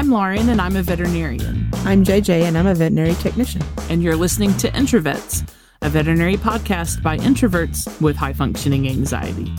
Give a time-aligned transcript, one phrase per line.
[0.00, 1.68] I'm Lauren, and I'm a veterinarian.
[1.84, 3.60] I'm JJ, and I'm a veterinary technician.
[3.90, 5.46] And you're listening to Introvets,
[5.82, 9.52] a veterinary podcast by introverts with high functioning anxiety.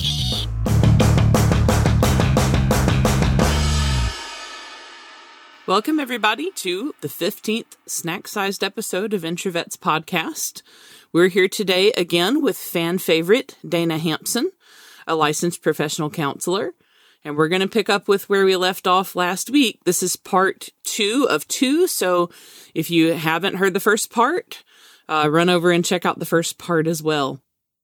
[5.67, 10.63] Welcome, everybody, to the 15th snack sized episode of Introvets podcast.
[11.13, 14.51] We're here today again with fan favorite Dana Hampson,
[15.05, 16.73] a licensed professional counselor.
[17.23, 19.79] And we're going to pick up with where we left off last week.
[19.85, 21.87] This is part two of two.
[21.87, 22.29] So
[22.73, 24.63] if you haven't heard the first part,
[25.07, 27.41] uh, run over and check out the first part as well.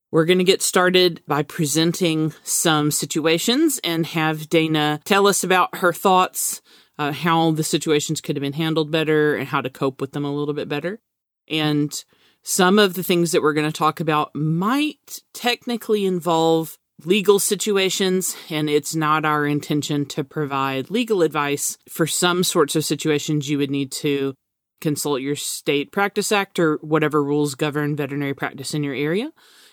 [0.09, 5.77] We're going to get started by presenting some situations and have Dana tell us about
[5.77, 6.61] her thoughts,
[6.97, 10.23] uh, how the situations could have been handled better and how to cope with them
[10.23, 11.01] a little bit better.
[11.49, 12.03] And
[12.41, 18.35] some of the things that we're going to talk about might technically involve legal situations,
[18.49, 21.77] and it's not our intention to provide legal advice.
[21.89, 24.33] For some sorts of situations, you would need to
[24.81, 29.31] consult your state practice act or whatever rules govern veterinary practice in your area.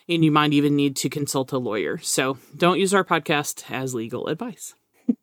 [0.09, 1.99] And you might even need to consult a lawyer.
[1.99, 4.75] So don't use our podcast as legal advice.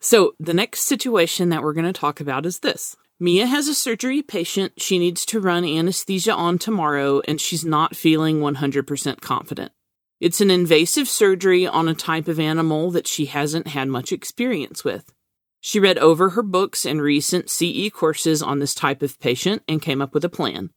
[0.00, 2.96] so the next situation that we're going to talk about is this.
[3.20, 7.96] Mia has a surgery patient she needs to run anesthesia on tomorrow, and she's not
[7.96, 9.72] feeling 100% confident.
[10.20, 14.82] It's an invasive surgery on a type of animal that she hasn't had much experience
[14.82, 15.12] with.
[15.60, 19.82] She read over her books and recent CE courses on this type of patient and
[19.82, 20.70] came up with a plan.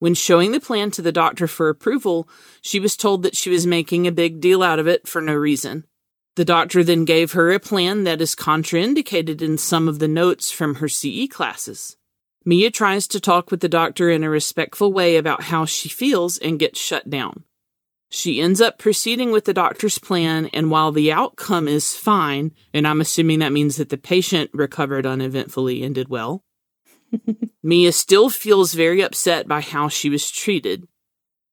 [0.00, 2.28] When showing the plan to the doctor for approval,
[2.60, 5.34] she was told that she was making a big deal out of it for no
[5.34, 5.84] reason.
[6.36, 10.52] The doctor then gave her a plan that is contraindicated in some of the notes
[10.52, 11.96] from her CE classes.
[12.44, 16.38] Mia tries to talk with the doctor in a respectful way about how she feels
[16.38, 17.44] and gets shut down.
[18.10, 22.86] She ends up proceeding with the doctor's plan, and while the outcome is fine, and
[22.86, 26.42] I'm assuming that means that the patient recovered uneventfully and did well,
[27.62, 30.88] Mia still feels very upset by how she was treated.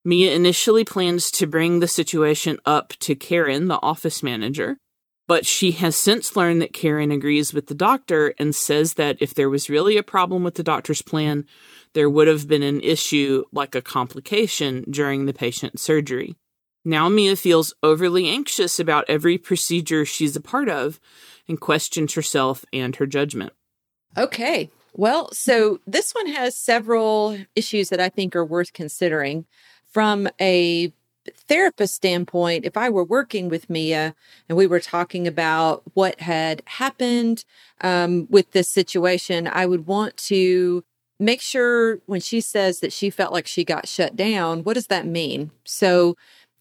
[0.05, 4.77] Mia initially plans to bring the situation up to Karen, the office manager,
[5.27, 9.33] but she has since learned that Karen agrees with the doctor and says that if
[9.33, 11.45] there was really a problem with the doctor's plan,
[11.93, 16.35] there would have been an issue like a complication during the patient's surgery.
[16.85, 20.99] Now Mia feels overly anxious about every procedure she's a part of
[21.47, 23.53] and questions herself and her judgment.
[24.15, 24.69] Okay.
[24.93, 29.45] Well, so this one has several issues that I think are worth considering.
[29.91, 30.93] From a
[31.47, 34.13] therapist standpoint, if I were working with Mia
[34.47, 37.45] and we were talking about what had happened
[37.81, 40.83] um, with this situation, I would want to
[41.19, 44.87] make sure when she says that she felt like she got shut down, what does
[44.87, 45.51] that mean?
[45.63, 46.15] So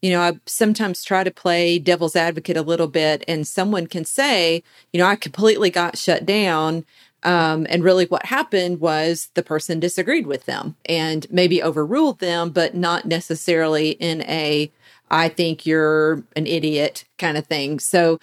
[0.05, 4.05] you know, I sometimes try to play devil's advocate a little bit, and someone can
[4.05, 4.61] say,
[4.93, 6.85] you know, I completely got shut down.
[7.23, 12.51] Um, and really, what happened was the person disagreed with them and maybe overruled them,
[12.51, 14.71] but not necessarily in a
[15.09, 17.79] I think you're an idiot kind of thing.
[17.79, 18.19] So,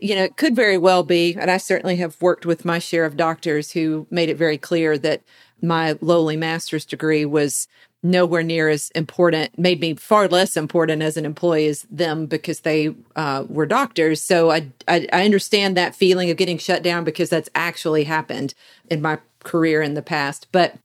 [0.00, 1.36] you know, it could very well be.
[1.38, 4.96] And I certainly have worked with my share of doctors who made it very clear
[4.98, 5.22] that
[5.62, 7.66] my lowly master's degree was
[8.02, 12.60] nowhere near as important, made me far less important as an employee as them because
[12.60, 14.22] they uh, were doctors.
[14.22, 18.54] So I, I, I understand that feeling of getting shut down because that's actually happened
[18.88, 20.46] in my career in the past.
[20.52, 20.76] But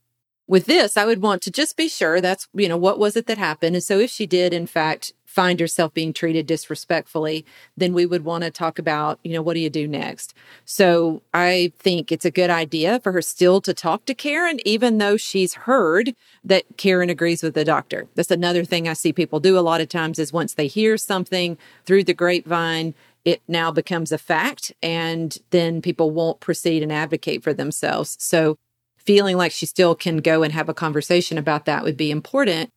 [0.46, 3.26] with this, I would want to just be sure that's, you know, what was it
[3.26, 3.76] that happened?
[3.76, 7.44] And so if she did, in fact, find yourself being treated disrespectfully,
[7.76, 10.32] then we would want to talk about, you know, what do you do next?
[10.64, 14.98] So I think it's a good idea for her still to talk to Karen, even
[14.98, 16.14] though she's heard
[16.44, 18.06] that Karen agrees with the doctor.
[18.14, 20.96] That's another thing I see people do a lot of times is once they hear
[20.96, 26.92] something through the grapevine, it now becomes a fact and then people won't proceed and
[26.92, 28.16] advocate for themselves.
[28.20, 28.56] So
[28.98, 32.70] feeling like she still can go and have a conversation about that would be important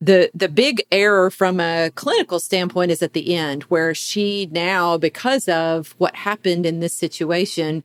[0.00, 4.98] the the big error from a clinical standpoint is at the end where she now
[4.98, 7.82] because of what happened in this situation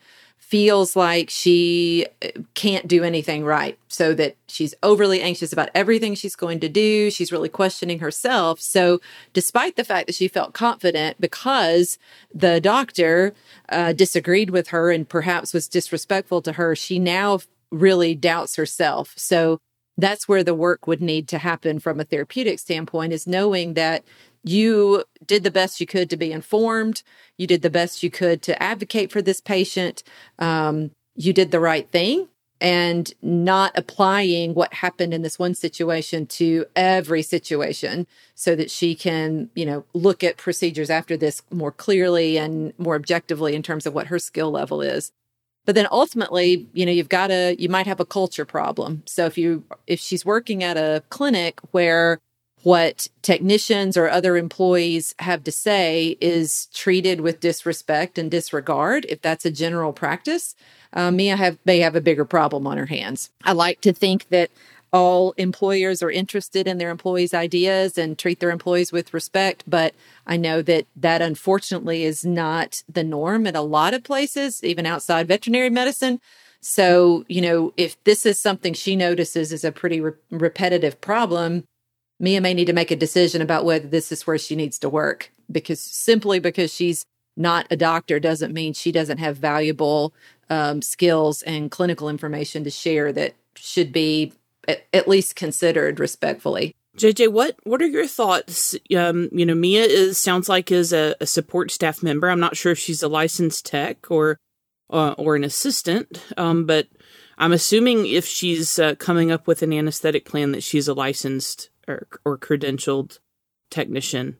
[0.52, 3.80] feels like she uh, can't do anything right.
[3.88, 7.10] So that she's overly anxious about everything she's going to do.
[7.10, 8.60] She's really questioning herself.
[8.60, 9.00] So
[9.32, 11.98] despite the fact that she felt confident because
[12.34, 13.34] the doctor
[13.70, 17.40] uh, disagreed with her and perhaps was disrespectful to her she now
[17.72, 19.14] really doubts herself.
[19.16, 19.62] So
[19.98, 24.04] that's where the work would need to happen from a therapeutic standpoint is knowing that
[24.44, 27.04] you did the best you could to be informed.
[27.38, 30.04] You did the best you could to advocate for this patient.
[30.40, 32.28] Um, you did the right thing
[32.60, 38.06] and not applying what happened in this one situation to every situation
[38.36, 42.96] so that she can you know look at procedures after this more clearly and more
[42.96, 45.12] objectively in terms of what her skill level is
[45.66, 49.04] but then ultimately you know you've got to you might have a culture problem.
[49.06, 52.20] So if you if she's working at a clinic where
[52.64, 59.20] what technicians or other employees have to say is treated with disrespect and disregard if
[59.22, 60.56] that's a general practice
[60.94, 63.30] uh, mia have may have a bigger problem on her hands.
[63.44, 64.52] I like to think that
[64.94, 69.64] all employers are interested in their employees' ideas and treat their employees with respect.
[69.68, 69.94] But
[70.28, 74.86] I know that that unfortunately is not the norm at a lot of places, even
[74.86, 76.20] outside veterinary medicine.
[76.60, 81.64] So, you know, if this is something she notices is a pretty re- repetitive problem,
[82.20, 84.90] Mia may need to make a decision about whether this is where she needs to
[84.90, 87.04] work because simply because she's
[87.36, 90.14] not a doctor doesn't mean she doesn't have valuable
[90.50, 94.34] um, skills and clinical information to share that should be
[94.68, 96.76] at, at least considered respectfully.
[96.98, 98.76] JJ, what what are your thoughts?
[98.96, 102.30] Um, you know, Mia is sounds like is a, a, support staff member.
[102.30, 104.38] I'm not sure if she's a licensed tech or
[104.90, 106.90] uh, or an assistant, um, but
[107.38, 111.70] I'm assuming if she's uh, coming up with an anesthetic plan that she's a licensed
[111.88, 113.20] or, or credentialed
[113.70, 114.38] technician.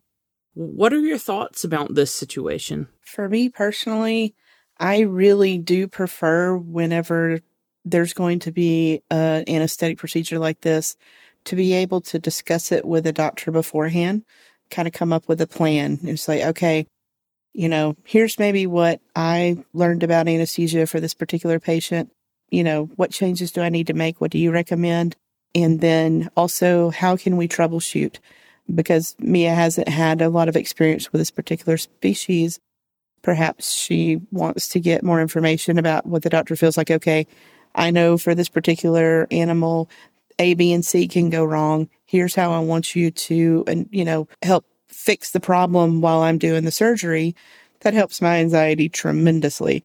[0.54, 2.88] What are your thoughts about this situation?
[3.00, 4.34] For me personally,
[4.78, 7.40] I really do prefer whenever
[7.84, 10.96] there's going to be an anesthetic procedure like this
[11.44, 14.24] to be able to discuss it with a doctor beforehand,
[14.70, 16.86] kind of come up with a plan and say, okay,
[17.52, 22.10] you know, here's maybe what I learned about anesthesia for this particular patient.
[22.50, 24.20] You know, what changes do I need to make?
[24.20, 25.16] What do you recommend?
[25.54, 28.18] And then also, how can we troubleshoot?
[28.72, 32.58] Because Mia hasn't had a lot of experience with this particular species.
[33.22, 36.90] Perhaps she wants to get more information about what the doctor feels like.
[36.90, 37.26] Okay,
[37.74, 39.88] I know for this particular animal,
[40.38, 41.88] A, B, and C can go wrong.
[42.04, 46.38] Here's how I want you to, and you know, help fix the problem while I'm
[46.38, 47.34] doing the surgery.
[47.80, 49.82] That helps my anxiety tremendously.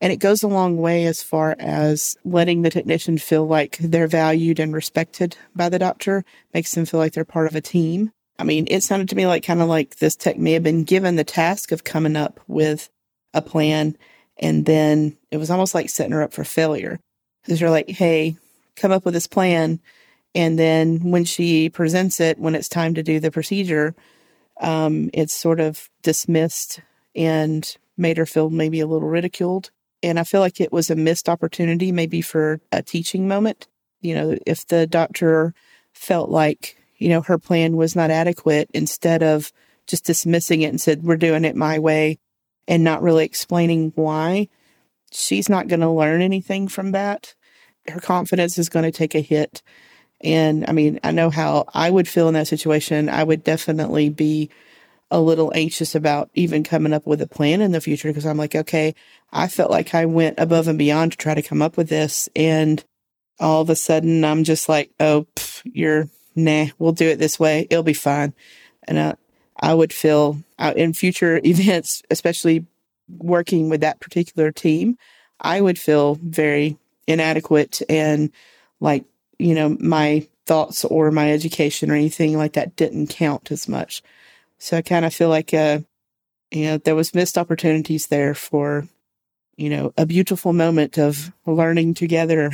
[0.00, 4.06] And it goes a long way as far as letting the technician feel like they're
[4.06, 8.12] valued and respected by the doctor, makes them feel like they're part of a team.
[8.38, 10.84] I mean, it sounded to me like kind of like this tech may have been
[10.84, 12.88] given the task of coming up with
[13.34, 13.96] a plan,
[14.38, 16.98] and then it was almost like setting her up for failure
[17.42, 18.36] because you're like, hey,
[18.76, 19.80] come up with this plan.
[20.34, 23.94] And then when she presents it, when it's time to do the procedure,
[24.60, 26.80] um, it's sort of dismissed
[27.14, 29.70] and made her feel maybe a little ridiculed.
[30.02, 33.66] And I feel like it was a missed opportunity, maybe for a teaching moment.
[34.00, 35.52] You know, if the doctor
[35.92, 39.52] felt like, you know, her plan was not adequate, instead of
[39.86, 42.18] just dismissing it and said, we're doing it my way
[42.68, 44.48] and not really explaining why,
[45.12, 47.34] she's not going to learn anything from that.
[47.88, 49.62] Her confidence is going to take a hit.
[50.22, 53.08] And I mean, I know how I would feel in that situation.
[53.08, 54.50] I would definitely be
[55.10, 58.36] a little anxious about even coming up with a plan in the future because I'm
[58.36, 58.94] like, okay,
[59.32, 62.28] I felt like I went above and beyond to try to come up with this.
[62.36, 62.84] And
[63.40, 67.40] all of a sudden, I'm just like, oh, pff, you're nah, we'll do it this
[67.40, 67.66] way.
[67.70, 68.34] It'll be fine.
[68.84, 69.14] And I,
[69.60, 72.66] I would feel uh, in future events, especially
[73.18, 74.96] working with that particular team,
[75.40, 78.30] I would feel very inadequate and
[78.80, 79.04] like,
[79.38, 84.02] you know, my thoughts or my education or anything like that didn't count as much.
[84.58, 85.80] So I kind of feel like, uh,
[86.50, 88.86] you know, there was missed opportunities there for,
[89.56, 92.50] you know, a beautiful moment of learning together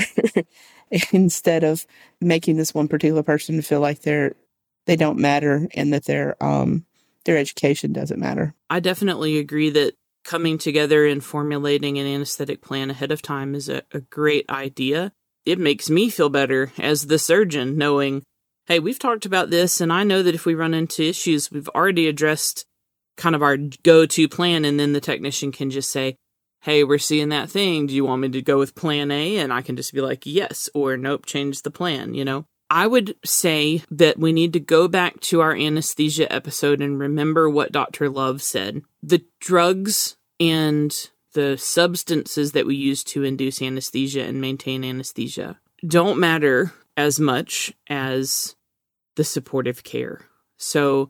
[1.13, 1.87] instead of
[2.21, 4.35] making this one particular person feel like they're,
[4.87, 6.85] they don't matter and that their, um,
[7.25, 8.55] their education doesn't matter.
[8.71, 9.95] I definitely agree that
[10.27, 15.13] coming together and formulating an anesthetic plan ahead of time is a, a great idea.
[15.47, 18.25] It makes me feel better as the surgeon knowing,
[18.67, 21.69] hey, we've talked about this, and I know that if we run into issues, we've
[21.69, 22.67] already addressed
[23.17, 26.17] kind of our go to plan, and then the technician can just say,
[26.63, 27.87] hey, we're seeing that thing.
[27.87, 29.39] Do you want me to go with plan A?
[29.39, 32.45] And I can just be like, yes, or nope, change the plan, you know?
[32.69, 37.49] I would say that we need to go back to our anesthesia episode and remember
[37.49, 38.09] what Dr.
[38.09, 38.83] Love said.
[39.03, 46.19] The drugs and the substances that we use to induce anesthesia and maintain anesthesia don't
[46.19, 48.57] matter as much as
[49.17, 50.27] the supportive care.
[50.57, 51.09] So,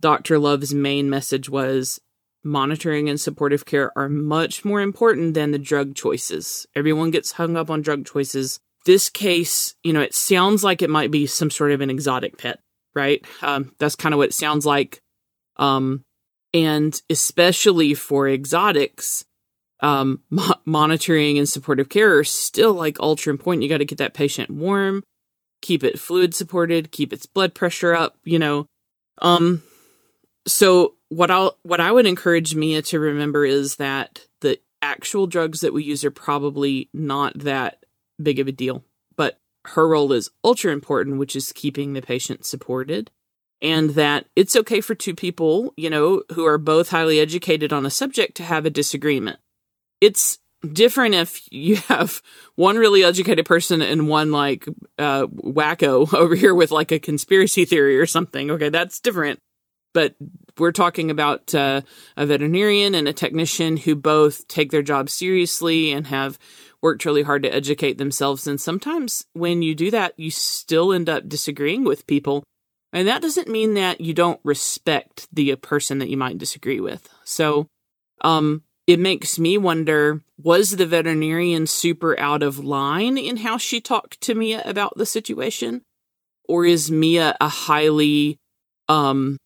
[0.00, 0.38] Dr.
[0.38, 2.00] Love's main message was
[2.42, 6.66] monitoring and supportive care are much more important than the drug choices.
[6.74, 10.90] Everyone gets hung up on drug choices this case, you know, it sounds like it
[10.90, 12.60] might be some sort of an exotic pet,
[12.94, 13.24] right?
[13.42, 15.00] Um, that's kind of what it sounds like.
[15.56, 16.02] Um,
[16.52, 19.24] and especially for exotics,
[19.80, 23.62] um, mo- monitoring and supportive care are still like ultra important.
[23.62, 25.02] You got to get that patient warm,
[25.62, 28.66] keep it fluid supported, keep its blood pressure up, you know.
[29.22, 29.62] Um,
[30.46, 35.60] so what I'll, what I would encourage Mia to remember is that the actual drugs
[35.60, 37.84] that we use are probably not that
[38.22, 38.84] big of a deal.
[39.16, 43.10] But her role is ultra important, which is keeping the patient supported.
[43.62, 47.84] And that it's okay for two people, you know, who are both highly educated on
[47.84, 49.38] a subject to have a disagreement.
[50.00, 50.38] It's
[50.72, 52.22] different if you have
[52.54, 54.66] one really educated person and one like
[54.98, 58.50] uh, wacko over here with like a conspiracy theory or something.
[58.50, 59.40] Okay, that's different.
[59.92, 60.14] But
[60.56, 61.80] we're talking about uh,
[62.16, 66.38] a veterinarian and a technician who both take their job seriously and have
[66.80, 68.46] worked really hard to educate themselves.
[68.46, 72.44] And sometimes when you do that, you still end up disagreeing with people.
[72.92, 77.08] And that doesn't mean that you don't respect the person that you might disagree with.
[77.24, 77.68] So,
[78.22, 83.80] um, it makes me wonder was the veterinarian super out of line in how she
[83.80, 85.82] talked to Mia about the situation?
[86.48, 88.38] Or is Mia a highly
[88.88, 89.36] um,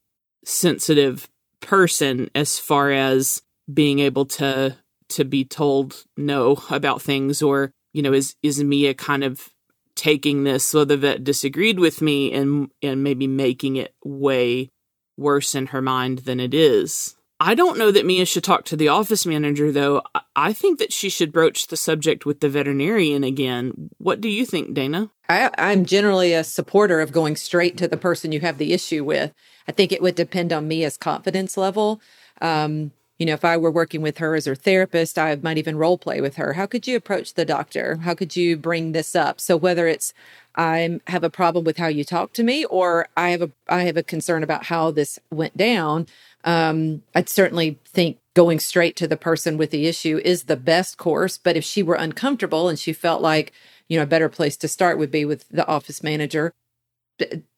[0.44, 1.28] sensitive
[1.60, 4.76] person as far as being able to
[5.08, 9.50] to be told no about things or you know is is Mia kind of
[9.96, 14.70] taking this so the vet disagreed with me and and maybe making it way
[15.16, 18.76] worse in her mind than it is I don't know that Mia should talk to
[18.76, 20.02] the office manager, though.
[20.36, 23.90] I think that she should broach the subject with the veterinarian again.
[23.98, 25.10] What do you think, Dana?
[25.28, 29.04] I, I'm generally a supporter of going straight to the person you have the issue
[29.04, 29.34] with.
[29.66, 32.00] I think it would depend on Mia's confidence level.
[32.40, 35.76] Um, you know, if I were working with her as her therapist, I might even
[35.76, 36.54] role play with her.
[36.54, 37.96] How could you approach the doctor?
[37.96, 39.40] How could you bring this up?
[39.40, 40.12] So whether it's
[40.56, 43.82] I have a problem with how you talk to me, or I have a I
[43.82, 46.06] have a concern about how this went down.
[46.44, 50.98] Um, I'd certainly think going straight to the person with the issue is the best
[50.98, 51.38] course.
[51.38, 53.52] But if she were uncomfortable and she felt like
[53.88, 56.52] you know a better place to start would be with the office manager,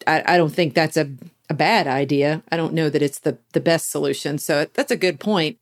[0.07, 1.11] I, I don't think that's a
[1.49, 2.43] a bad idea.
[2.51, 4.39] I don't know that it's the the best solution.
[4.39, 5.59] So that's a good point.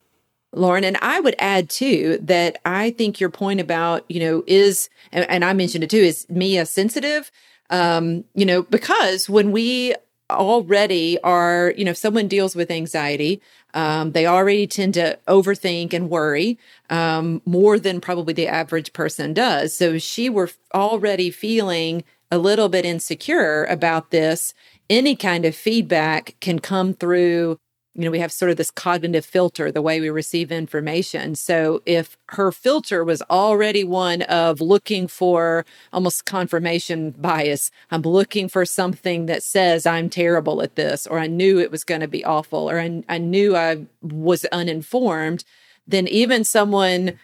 [0.55, 0.85] Lauren.
[0.85, 5.29] And I would add too that I think your point about, you know, is, and,
[5.29, 7.31] and I mentioned it too, is Mia sensitive?
[7.71, 9.95] Um, you know, because when we
[10.31, 13.43] already are, you know, if someone deals with anxiety,
[13.75, 19.35] um, they already tend to overthink and worry um, more than probably the average person
[19.35, 19.77] does.
[19.77, 24.55] So she were already feeling a little bit insecure about this.
[24.91, 27.59] Any kind of feedback can come through
[27.95, 31.37] you know, we have sort of this cognitive filter, the way we receive information.
[31.37, 38.49] So if her filter was already one of looking for almost confirmation bias, I'm looking
[38.49, 42.09] for something that says I'm terrible at this, or I knew it was going to
[42.09, 45.45] be awful, or I, I knew I was uninformed,
[45.87, 47.17] then even someone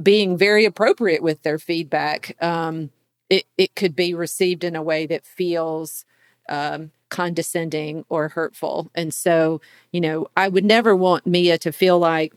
[0.00, 2.90] being very appropriate with their feedback, um,
[3.28, 6.04] it, it could be received in a way that feels
[6.48, 8.90] um, condescending or hurtful.
[8.94, 9.60] And so,
[9.92, 12.32] you know, I would never want Mia to feel like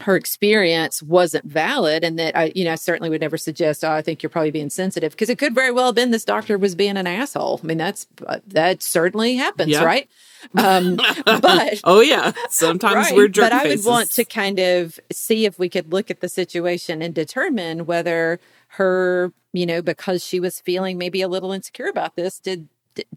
[0.00, 3.92] her experience wasn't valid and that I, you know, I certainly would never suggest, oh,
[3.92, 6.58] I think you're probably being sensitive because it could very well have been this doctor
[6.58, 7.60] was being an asshole.
[7.62, 9.84] I mean, that's, uh, that certainly happens, yeah.
[9.84, 10.08] right?
[10.56, 13.84] Um, but, oh yeah, sometimes right, we're jerk But I faces.
[13.84, 17.86] would want to kind of see if we could look at the situation and determine
[17.86, 22.68] whether her, you know, because she was feeling maybe a little insecure about this, did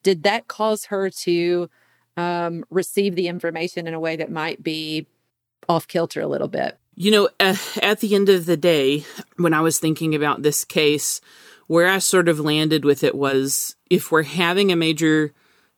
[0.02, 1.70] did that cause her to
[2.18, 5.08] um, receive the information in a way that might be
[5.68, 6.78] off kilter a little bit?
[6.96, 9.04] You know, at the end of the day,
[9.38, 11.20] when I was thinking about this case,
[11.68, 15.34] where I sort of landed with it was if we're having a major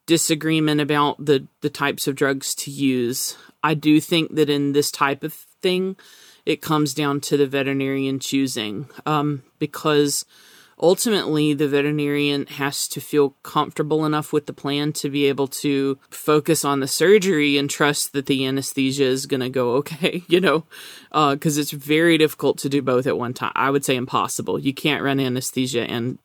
[0.06, 4.92] disagreement about the, the types of drugs to use, I do think that in this
[4.92, 5.96] type of thing,
[6.46, 8.88] it comes down to the veterinarian choosing.
[9.06, 10.24] Um, because
[10.80, 15.98] ultimately the veterinarian has to feel comfortable enough with the plan to be able to
[16.10, 20.40] focus on the surgery and trust that the anesthesia is going to go okay, you
[20.40, 20.64] know,
[21.12, 23.52] because uh, it's very difficult to do both at one time.
[23.56, 24.60] I would say impossible.
[24.60, 26.20] You can't run anesthesia and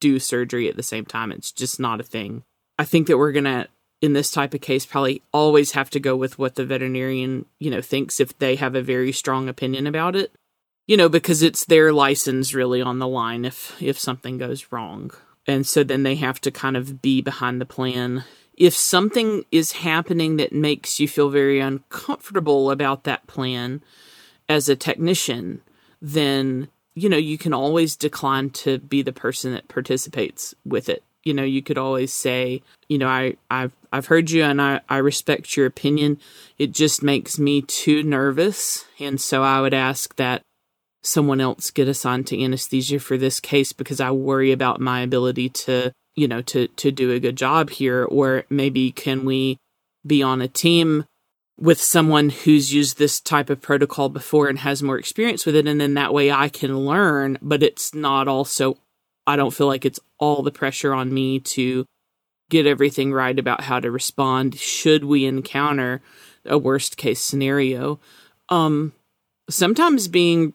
[0.00, 1.32] do surgery at the same time.
[1.32, 2.42] It's just not a thing.
[2.78, 3.68] I think that we're going to
[4.02, 7.70] in this type of case probably always have to go with what the veterinarian, you
[7.70, 10.32] know, thinks if they have a very strong opinion about it
[10.86, 15.10] you know, because it's their license really on the line if if something goes wrong.
[15.46, 18.24] And so then they have to kind of be behind the plan.
[18.56, 23.82] If something is happening that makes you feel very uncomfortable about that plan
[24.48, 25.60] as a technician,
[26.00, 31.04] then you know, you can always decline to be the person that participates with it.
[31.24, 34.80] You know, you could always say, you know, I, I've I've heard you and I,
[34.88, 36.18] I respect your opinion.
[36.58, 38.86] It just makes me too nervous.
[38.98, 40.42] And so I would ask that
[41.06, 45.48] someone else get assigned to anesthesia for this case because I worry about my ability
[45.50, 49.58] to, you know, to to do a good job here or maybe can we
[50.06, 51.04] be on a team
[51.58, 55.66] with someone who's used this type of protocol before and has more experience with it.
[55.66, 58.76] And then that way I can learn, but it's not also,
[59.26, 61.86] I don't feel like it's all the pressure on me to
[62.50, 66.02] get everything right about how to respond should we encounter
[66.44, 67.98] a worst case scenario.
[68.50, 68.92] Um,
[69.48, 70.52] sometimes being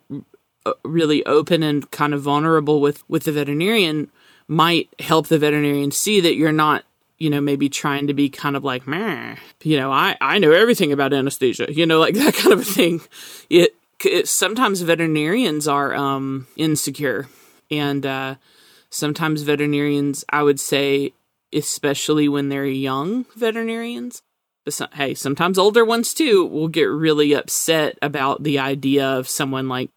[0.84, 4.12] really open and kind of vulnerable with, with the veterinarian
[4.48, 6.84] might help the veterinarian see that you're not
[7.22, 10.92] you know, maybe trying to be kind of like, you know, I, I know everything
[10.92, 13.00] about anesthesia, you know, like that kind of a thing.
[13.48, 17.30] It, it sometimes veterinarians are um, insecure,
[17.70, 18.36] and uh,
[18.90, 21.14] sometimes veterinarians, I would say,
[21.54, 24.24] especially when they're young veterinarians,
[24.66, 29.30] but some, hey, sometimes older ones too will get really upset about the idea of
[29.30, 29.92] someone like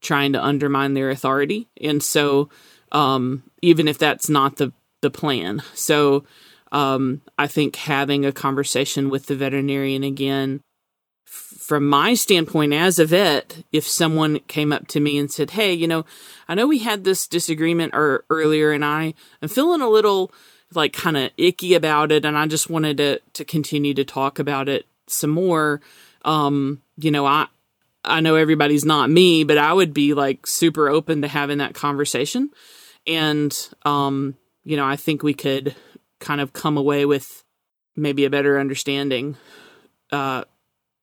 [0.00, 2.48] trying to undermine their authority, and so
[2.92, 6.24] um, even if that's not the the plan, so
[6.72, 10.60] um, I think having a conversation with the veterinarian again,
[11.26, 15.50] f- from my standpoint as a vet, if someone came up to me and said,
[15.50, 16.04] "Hey, you know,
[16.48, 20.32] I know we had this disagreement er- earlier, and I am feeling a little
[20.74, 24.38] like kind of icky about it, and I just wanted to to continue to talk
[24.38, 25.80] about it some more."
[26.24, 27.46] Um, you know, I
[28.08, 31.74] I know everybody's not me, but I would be like super open to having that
[31.74, 32.50] conversation,
[33.06, 35.74] and um, you know, I think we could
[36.20, 37.44] kind of come away with
[37.96, 39.36] maybe a better understanding.
[40.10, 40.44] Uh,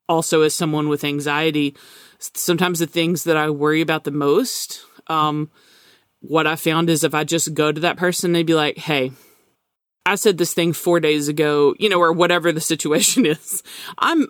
[0.08, 1.76] also, as someone with anxiety,
[2.20, 5.50] sometimes the things that I worry about the most, um,
[6.20, 9.12] what I found is if I just go to that person, they'd be like, hey,
[10.06, 13.64] I said this thing four days ago, you know, or whatever the situation is.
[13.98, 14.28] I'm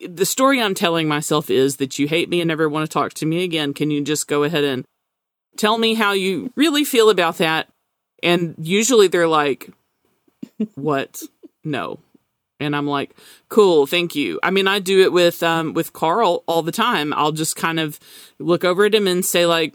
[0.00, 3.14] the story I'm telling myself is that you hate me and never want to talk
[3.14, 3.74] to me again.
[3.74, 4.84] Can you just go ahead and
[5.56, 7.68] tell me how you really feel about that?
[8.22, 9.70] And usually they're like,
[10.74, 11.22] what?
[11.62, 12.00] No.
[12.60, 13.14] And I'm like,
[13.48, 14.38] cool, thank you.
[14.42, 17.12] I mean, I do it with um with Carl all the time.
[17.12, 17.98] I'll just kind of
[18.38, 19.74] look over at him and say like,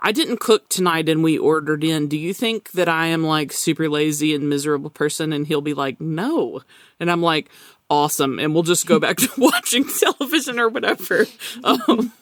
[0.00, 2.08] I didn't cook tonight and we ordered in.
[2.08, 5.32] Do you think that I am like super lazy and miserable person?
[5.32, 6.62] And he'll be like, no.
[6.98, 7.50] And I'm like,
[7.90, 8.38] awesome.
[8.38, 11.26] And we'll just go back to watching television or whatever.
[11.64, 12.12] Um,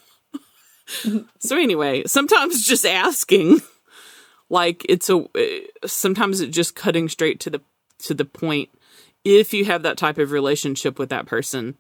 [1.39, 3.61] so anyway, sometimes just asking,
[4.49, 5.27] like it's a,
[5.87, 7.61] sometimes it just cutting straight to the
[8.01, 8.71] to the point
[9.25, 11.77] if you have that type of relationship with that person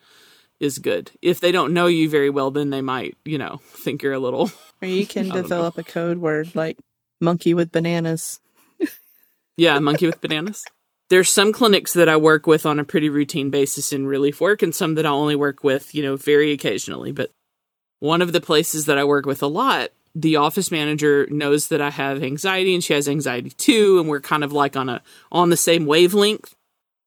[0.60, 1.10] is good.
[1.22, 4.18] If they don't know you very well, then they might, you know, think you're a
[4.18, 4.50] little.
[4.82, 6.78] Or you can develop a code word like
[7.20, 8.40] monkey with bananas.
[9.56, 10.64] yeah, monkey with bananas.
[11.10, 14.62] There's some clinics that I work with on a pretty routine basis in relief work,
[14.62, 17.12] and some that I only work with, you know, very occasionally.
[17.12, 17.30] But
[18.00, 21.80] one of the places that I work with a lot the office manager knows that
[21.80, 25.02] I have anxiety and she has anxiety too, and we're kind of like on a
[25.30, 26.54] on the same wavelength.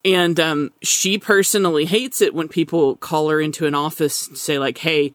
[0.04, 4.58] And um, she personally hates it when people call her into an office and say
[4.58, 5.14] like, "Hey,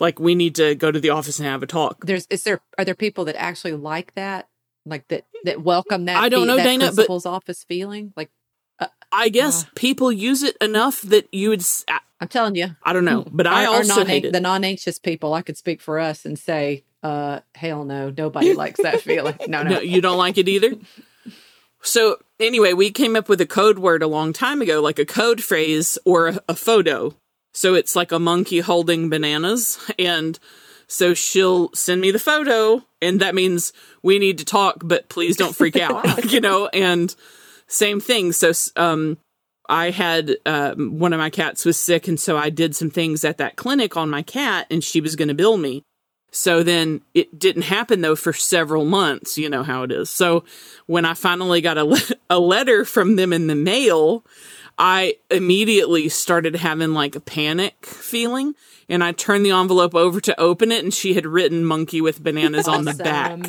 [0.00, 2.60] like we need to go to the office and have a talk." There's is there
[2.78, 4.48] are there people that actually like that,
[4.84, 6.16] like that that welcome that?
[6.16, 8.30] I don't know, that Dana, but principal's office feeling like.
[8.78, 11.62] Uh, I guess uh, people use it enough that you would.
[11.88, 14.32] I, I'm telling you, I don't know, but I also non- hate it.
[14.32, 15.34] the non-anxious people.
[15.34, 19.36] I could speak for us and say uh, hell no, nobody likes that feeling.
[19.48, 20.74] No, no, no, you don't like it either.
[21.82, 25.04] So anyway, we came up with a code word a long time ago, like a
[25.04, 27.14] code phrase or a, a photo.
[27.52, 30.38] So it's like a monkey holding bananas, and
[30.92, 35.38] so she'll send me the photo, and that means we need to talk, but please
[35.38, 36.66] don't freak out, you know.
[36.66, 37.14] And
[37.66, 38.32] same thing.
[38.32, 39.16] So um,
[39.70, 43.24] I had uh, one of my cats was sick, and so I did some things
[43.24, 45.82] at that clinic on my cat, and she was going to bill me.
[46.30, 49.38] So then it didn't happen though for several months.
[49.38, 50.10] You know how it is.
[50.10, 50.44] So
[50.84, 51.98] when I finally got a, le-
[52.30, 54.24] a letter from them in the mail,
[54.78, 58.54] I immediately started having like a panic feeling.
[58.88, 62.22] And I turned the envelope over to open it, and she had written monkey with
[62.22, 63.40] bananas on the back.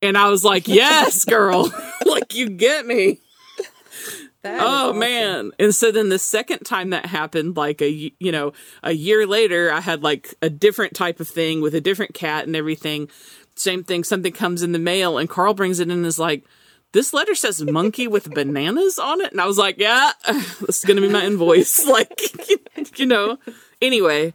[0.00, 1.70] And I was like, yes, girl.
[2.06, 3.20] like, you get me.
[4.42, 4.98] That oh awesome.
[5.00, 5.50] man.
[5.58, 8.52] And so then the second time that happened, like a, you know,
[8.84, 12.46] a year later, I had like a different type of thing with a different cat
[12.46, 13.10] and everything.
[13.56, 14.04] Same thing.
[14.04, 16.44] Something comes in the mail and Carl brings it in and is like,
[16.92, 19.32] this letter says monkey with bananas on it.
[19.32, 21.84] And I was like, yeah, this is going to be my invoice.
[21.86, 22.20] like,
[22.98, 23.38] you know,
[23.82, 24.34] anyway,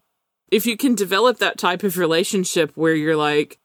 [0.52, 3.60] if you can develop that type of relationship where you're like,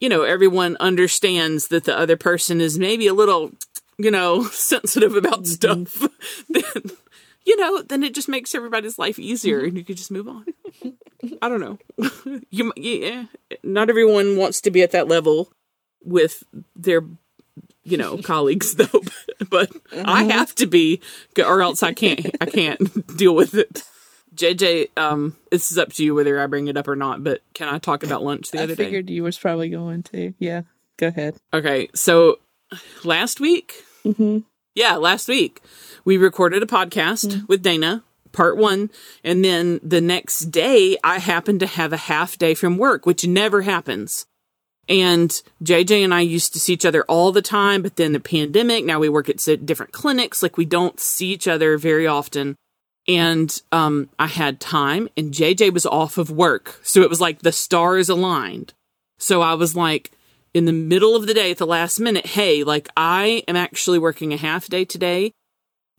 [0.00, 3.52] you know, everyone understands that the other person is maybe a little
[3.98, 5.84] you know, sensitive about mm-hmm.
[5.84, 6.08] stuff,
[6.48, 6.96] then
[7.44, 10.44] you know, then it just makes everybody's life easier and you can just move on.
[11.40, 11.78] I don't know.
[12.50, 13.26] you yeah,
[13.62, 15.52] not everyone wants to be at that level
[16.04, 16.42] with
[16.76, 17.02] their
[17.84, 20.02] you know, colleagues though, but, but mm-hmm.
[20.04, 21.00] I have to be
[21.38, 23.82] or else I can't I can't deal with it.
[24.34, 27.42] JJ, um, this is up to you whether I bring it up or not, but
[27.52, 28.84] can I talk about lunch the I other day?
[28.84, 30.32] I figured you was probably going to.
[30.38, 30.62] Yeah,
[30.96, 31.36] go ahead.
[31.52, 32.38] Okay, so
[33.04, 34.38] last week, hmm
[34.74, 35.60] yeah, last week,
[36.04, 38.90] we recorded a podcast with Dana, part one,
[39.22, 43.26] and then the next day, I happened to have a half day from work, which
[43.26, 44.26] never happens.
[44.88, 45.30] And
[45.62, 48.84] JJ and I used to see each other all the time, but then the pandemic,
[48.84, 52.56] now we work at different clinics, like we don't see each other very often.
[53.08, 56.78] And um, I had time, and JJ was off of work.
[56.82, 58.74] So it was like the stars aligned.
[59.18, 60.12] So I was like,
[60.54, 63.98] in the middle of the day at the last minute, hey, like I am actually
[63.98, 65.32] working a half day today.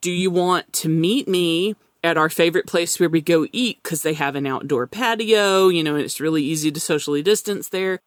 [0.02, 3.82] Do you want to meet me at our favorite place where we go eat?
[3.82, 7.70] Because they have an outdoor patio, you know, and it's really easy to socially distance
[7.70, 8.00] there.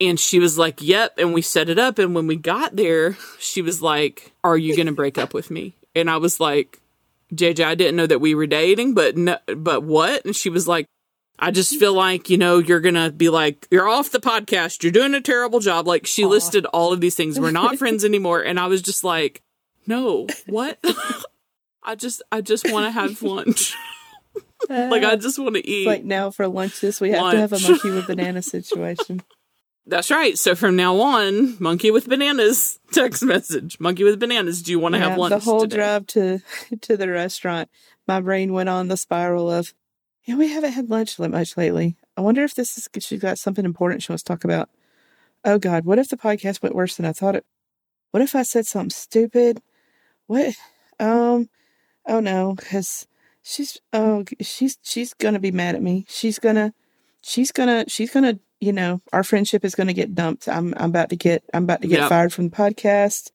[0.00, 1.18] And she was like, yep.
[1.18, 1.98] And we set it up.
[1.98, 5.50] And when we got there, she was like, are you going to break up with
[5.50, 5.74] me?
[5.94, 6.80] And I was like,
[7.34, 10.24] JJ, I didn't know that we were dating, but no, but what?
[10.24, 10.86] And she was like,
[11.38, 14.82] I just feel like, you know, you're going to be like, you're off the podcast.
[14.82, 15.86] You're doing a terrible job.
[15.86, 16.28] Like she Aw.
[16.28, 17.38] listed all of these things.
[17.38, 18.42] We're not friends anymore.
[18.42, 19.42] And I was just like,
[19.86, 20.78] no, what?
[21.82, 23.74] I just, I just want to have lunch.
[24.68, 25.86] like I just want to eat.
[25.86, 29.22] like now for lunch this we have to have a monkey with banana situation.
[29.88, 30.38] That's right.
[30.38, 33.80] So from now on, monkey with bananas text message.
[33.80, 34.62] Monkey with bananas.
[34.62, 35.30] Do you want to Yeah, have lunch?
[35.30, 35.76] the whole today?
[35.76, 36.40] drive to
[36.82, 37.70] to the restaurant,
[38.06, 39.72] my brain went on the spiral of,
[40.24, 41.96] yeah, we haven't had lunch much lately.
[42.16, 44.68] I wonder if this is she's got something important she wants to talk about.
[45.44, 47.46] Oh God, what if the podcast went worse than I thought it?
[48.10, 49.62] What if I said something stupid?
[50.26, 50.54] What?
[51.00, 51.48] Um,
[52.06, 53.06] oh no, because
[53.42, 56.04] she's oh she's she's gonna be mad at me.
[56.08, 56.74] She's gonna
[57.22, 60.48] she's gonna she's gonna you know our friendship is gonna get dumped.
[60.48, 62.08] I'm I'm about to get I'm about to get Yep.
[62.08, 63.30] fired from the podcast.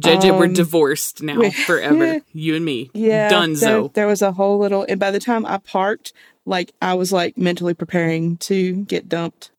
[0.00, 2.20] JJ, we're Um, divorced now we- forever.
[2.32, 2.90] you and me.
[2.94, 3.92] Yeah, there, Dunzo.
[3.94, 6.12] there was a whole little, and by the time I parked,
[6.44, 9.52] like I was like mentally preparing to get dumped.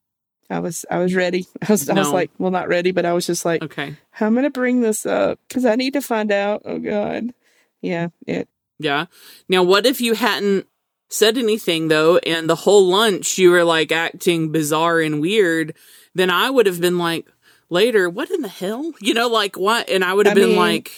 [0.50, 1.48] I was, I was ready.
[1.68, 3.96] I was, I was like, well, not ready, but I was just like, Okay.
[4.20, 6.64] I'm gonna bring this up because I need to find out.
[6.66, 7.34] Oh God,
[7.82, 8.50] yeah, it.
[8.78, 9.06] Yeah.
[9.48, 10.68] Now, what if you hadn't
[11.10, 15.76] said anything though, and the whole lunch you were like acting bizarre and weird?
[16.14, 17.28] Then I would have been like,
[17.70, 18.94] later, what in the hell?
[19.02, 19.90] You know, like what?
[19.90, 20.92] And I would have I been mean, like,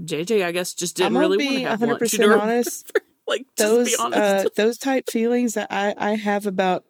[0.00, 2.12] JJ, I guess just didn't really want to have 100 lunch.
[2.12, 2.92] You percent know, honest.
[3.26, 4.46] like, Those, be honest.
[4.46, 6.84] uh, those type feelings that I, I have about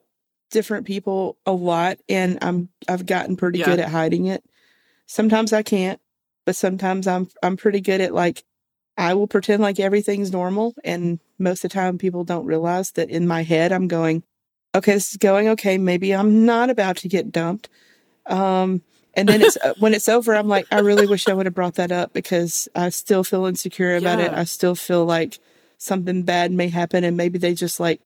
[0.50, 3.66] different people a lot, and I'm, I've gotten pretty Yeah.
[3.66, 4.44] good at hiding it.
[5.06, 6.00] Sometimes I can't,
[6.44, 8.44] but sometimes I'm, I'm pretty good at like,
[9.00, 13.08] I will pretend like everything's normal, and most of the time people don't realize that
[13.08, 14.22] in my head I'm going,
[14.74, 15.78] okay, this is going okay.
[15.78, 17.70] Maybe I'm not about to get dumped.
[18.26, 18.82] Um,
[19.14, 21.54] and then it's uh, when it's over, I'm like, I really wish I would have
[21.54, 24.34] brought that up because I still feel insecure about it.
[24.34, 25.38] I still feel like
[25.78, 28.02] something bad may happen, and maybe they just like,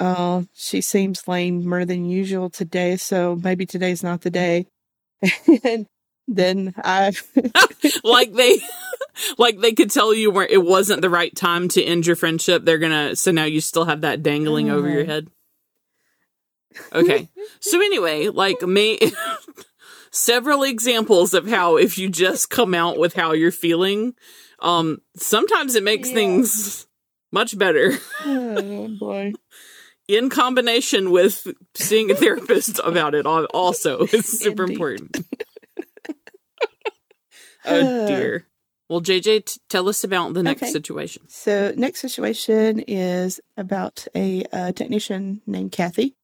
[0.00, 4.66] oh, she seems lamer than usual today, so maybe today's not the day.
[5.62, 5.86] and
[6.28, 7.12] then I,
[8.04, 8.60] like they
[9.38, 12.64] like they could tell you where it wasn't the right time to end your friendship
[12.64, 15.06] they're gonna so now you still have that dangling over your Oh.
[15.06, 15.28] head
[16.92, 17.28] okay
[17.60, 18.98] so anyway like me
[20.10, 24.14] several examples of how if you just come out with how you're feeling
[24.60, 26.14] um sometimes it makes Yeah.
[26.14, 26.86] things
[27.32, 27.92] much better
[28.24, 29.32] oh boy,
[30.08, 34.74] in combination with seeing a therapist about it also is super Indeed.
[34.74, 35.26] important
[37.66, 38.46] oh dear
[38.88, 40.70] well jj t- tell us about the next Okay.
[40.72, 46.14] situation So, next situation is about a uh, technician named Kathy.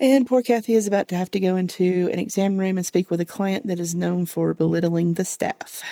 [0.00, 3.10] And poor Kathy is about to have to go into an exam room and speak
[3.10, 5.82] with a client that is known for belittling the staff.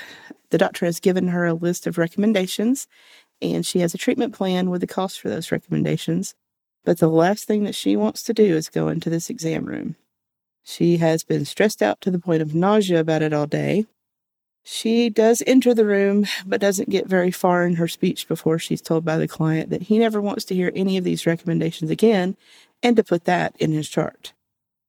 [0.51, 2.87] The doctor has given her a list of recommendations,
[3.43, 6.35] and she has a treatment plan with the cost for those recommendations.
[6.85, 9.97] But the last thing that she wants to do is go into this exam room.
[10.63, 13.87] She has been stressed out to the point of nausea about it all day.
[14.69, 18.83] She does enter the room, but doesn't get very far in her speech before she's
[18.83, 22.37] told by the client that he never wants to hear any of these recommendations again
[22.83, 24.33] and to put that in his chart.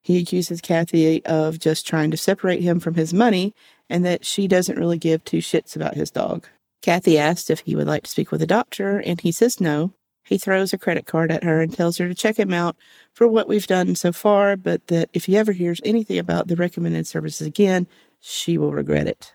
[0.01, 3.53] He accuses Kathy of just trying to separate him from his money
[3.87, 6.47] and that she doesn't really give two shits about his dog.
[6.81, 9.93] Kathy asks if he would like to speak with a doctor, and he says no.
[10.23, 12.75] He throws a credit card at her and tells her to check him out
[13.13, 16.55] for what we've done so far, but that if he ever hears anything about the
[16.55, 17.85] recommended services again,
[18.19, 19.33] she will regret it.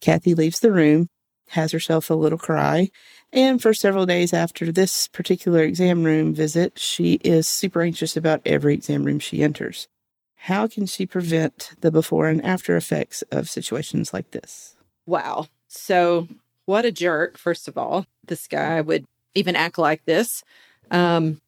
[0.00, 1.08] Kathy leaves the room,
[1.48, 2.90] has herself a little cry,
[3.32, 8.42] and for several days after this particular exam room visit, she is super anxious about
[8.46, 9.88] every exam room she enters.
[10.42, 14.76] How can she prevent the before and after effects of situations like this?
[15.06, 15.46] Wow.
[15.68, 16.28] So,
[16.64, 18.06] what a jerk, first of all.
[18.26, 20.44] This guy would even act like this.
[20.90, 21.40] Um,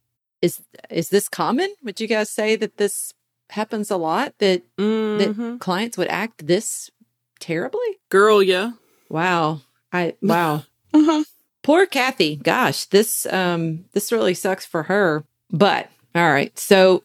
[0.43, 0.61] is
[0.91, 1.73] is this common?
[1.85, 3.13] Would you guys say that this
[3.51, 5.19] happens a lot that Mhm.
[5.19, 6.91] that clients would act this
[7.41, 7.99] terribly?
[8.11, 8.73] Girl, yeah.
[9.09, 9.63] Wow.
[9.93, 10.65] I wow.
[10.93, 11.23] Uh-huh.
[11.63, 12.35] Poor Kathy.
[12.35, 15.25] Gosh, this um this really sucks for her.
[15.53, 16.57] But all right.
[16.59, 17.05] So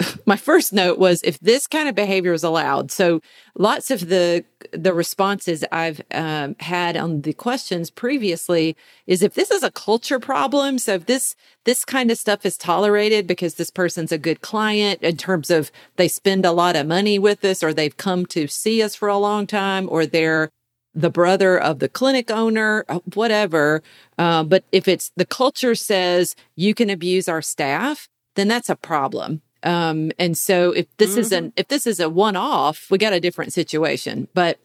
[0.26, 2.90] my first note was if this kind of behavior is allowed.
[2.90, 3.20] So
[3.56, 8.76] lots of the the responses I've um, had on the questions previously
[9.06, 10.78] is if this is a culture problem.
[10.78, 15.02] So if this this kind of stuff is tolerated because this person's a good client
[15.02, 18.46] in terms of they spend a lot of money with us, or they've come to
[18.46, 20.50] see us for a long time, or they're
[20.94, 23.82] the brother of the clinic owner, uh, whatever.
[24.18, 28.76] Uh, but if it's the culture says you can abuse our staff, then that's a
[28.76, 29.40] problem.
[29.62, 33.12] Um, and so if this is an if this is a one off, we got
[33.12, 34.28] a different situation.
[34.34, 34.58] But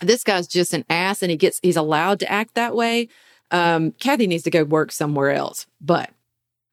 [0.00, 3.08] this guy's just an ass, and he gets he's allowed to act that way.
[3.50, 5.66] Um, Kathy needs to go work somewhere else.
[5.80, 6.10] But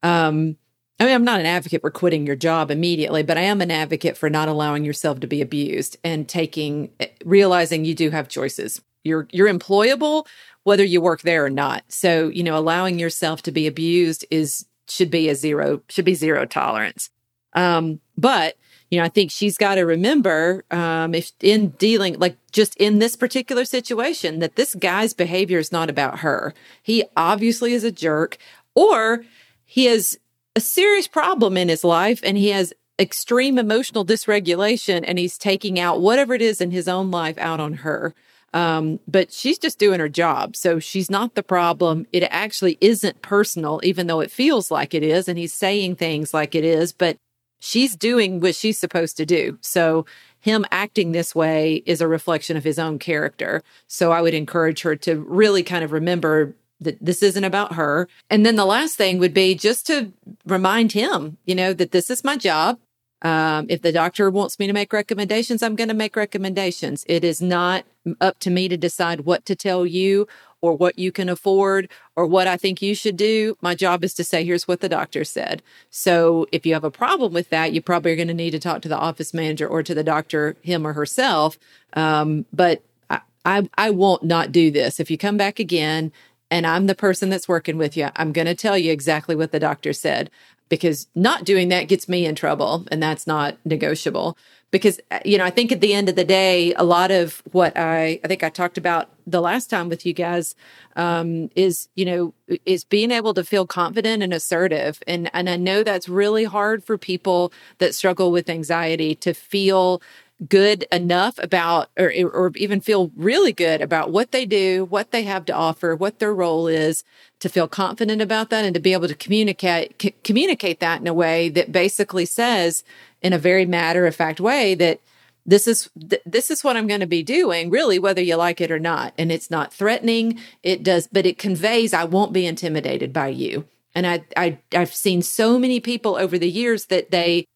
[0.02, 0.56] um,
[1.00, 3.70] I mean, I'm not an advocate for quitting your job immediately, but I am an
[3.70, 6.90] advocate for not allowing yourself to be abused and taking
[7.24, 8.80] realizing you do have choices.
[9.04, 10.26] You're you're employable
[10.64, 11.82] whether you work there or not.
[11.88, 16.14] So, you know, allowing yourself to be abused is should be a zero should be
[16.14, 17.10] zero tolerance.
[17.58, 18.56] Um, but
[18.90, 23.00] you know, I think she's got to remember um, if in dealing, like just in
[23.00, 26.54] this particular situation, that this guy's behavior is not about her.
[26.82, 28.38] He obviously is a jerk,
[28.74, 29.24] or
[29.64, 30.18] he has
[30.56, 35.78] a serious problem in his life and he has extreme emotional dysregulation and he's taking
[35.78, 38.14] out whatever it is in his own life out on her.
[38.54, 40.56] Um, but she's just doing her job.
[40.56, 42.06] So she's not the problem.
[42.12, 45.28] It actually isn't personal, even though it feels like it is.
[45.28, 47.18] And he's saying things like it is, but
[47.58, 49.58] she's doing what she's supposed to do.
[49.60, 50.06] So
[50.40, 53.62] him acting this way is a reflection of his own character.
[53.86, 58.08] So I would encourage her to really kind of remember that this isn't about her.
[58.30, 60.12] And then the last thing would be just to
[60.46, 62.78] remind him, you know, that this is my job.
[63.22, 67.04] Um, if the doctor wants me to make recommendations, I'm going to make recommendations.
[67.08, 67.84] It is not
[68.20, 70.28] up to me to decide what to tell you
[70.60, 73.56] or what you can afford or what I think you should do.
[73.60, 75.62] My job is to say, here's what the doctor said.
[75.90, 78.58] So if you have a problem with that, you probably are going to need to
[78.58, 81.58] talk to the office manager or to the doctor, him or herself.
[81.94, 85.00] Um, but I, I, I won't not do this.
[85.00, 86.12] If you come back again
[86.50, 89.52] and I'm the person that's working with you, I'm going to tell you exactly what
[89.52, 90.30] the doctor said
[90.68, 94.36] because not doing that gets me in trouble and that's not negotiable.
[94.70, 97.74] Because you know i think at the end of the day a lot of what
[97.78, 100.54] i i think i talked about the last time with you guys
[100.94, 102.34] um, is you know
[102.66, 105.02] is being able to feel confident and assertive.
[105.06, 110.02] And and i know that's really hard for people that struggle with anxiety to feel
[110.46, 115.24] good enough about or or even feel really good about what they do, what they
[115.24, 117.02] have to offer, what their role is,
[117.40, 121.06] to feel confident about that and to be able to communicate c- communicate that in
[121.06, 122.84] a way that basically says
[123.22, 125.00] in a very matter of fact way that
[125.46, 128.60] this is th- this is what I'm going to be doing really whether you like
[128.60, 129.14] it or not.
[129.16, 130.40] And it's not threatening.
[130.62, 133.66] It does but it conveys I won't be intimidated by you.
[133.94, 137.46] And I I I've seen so many people over the years that they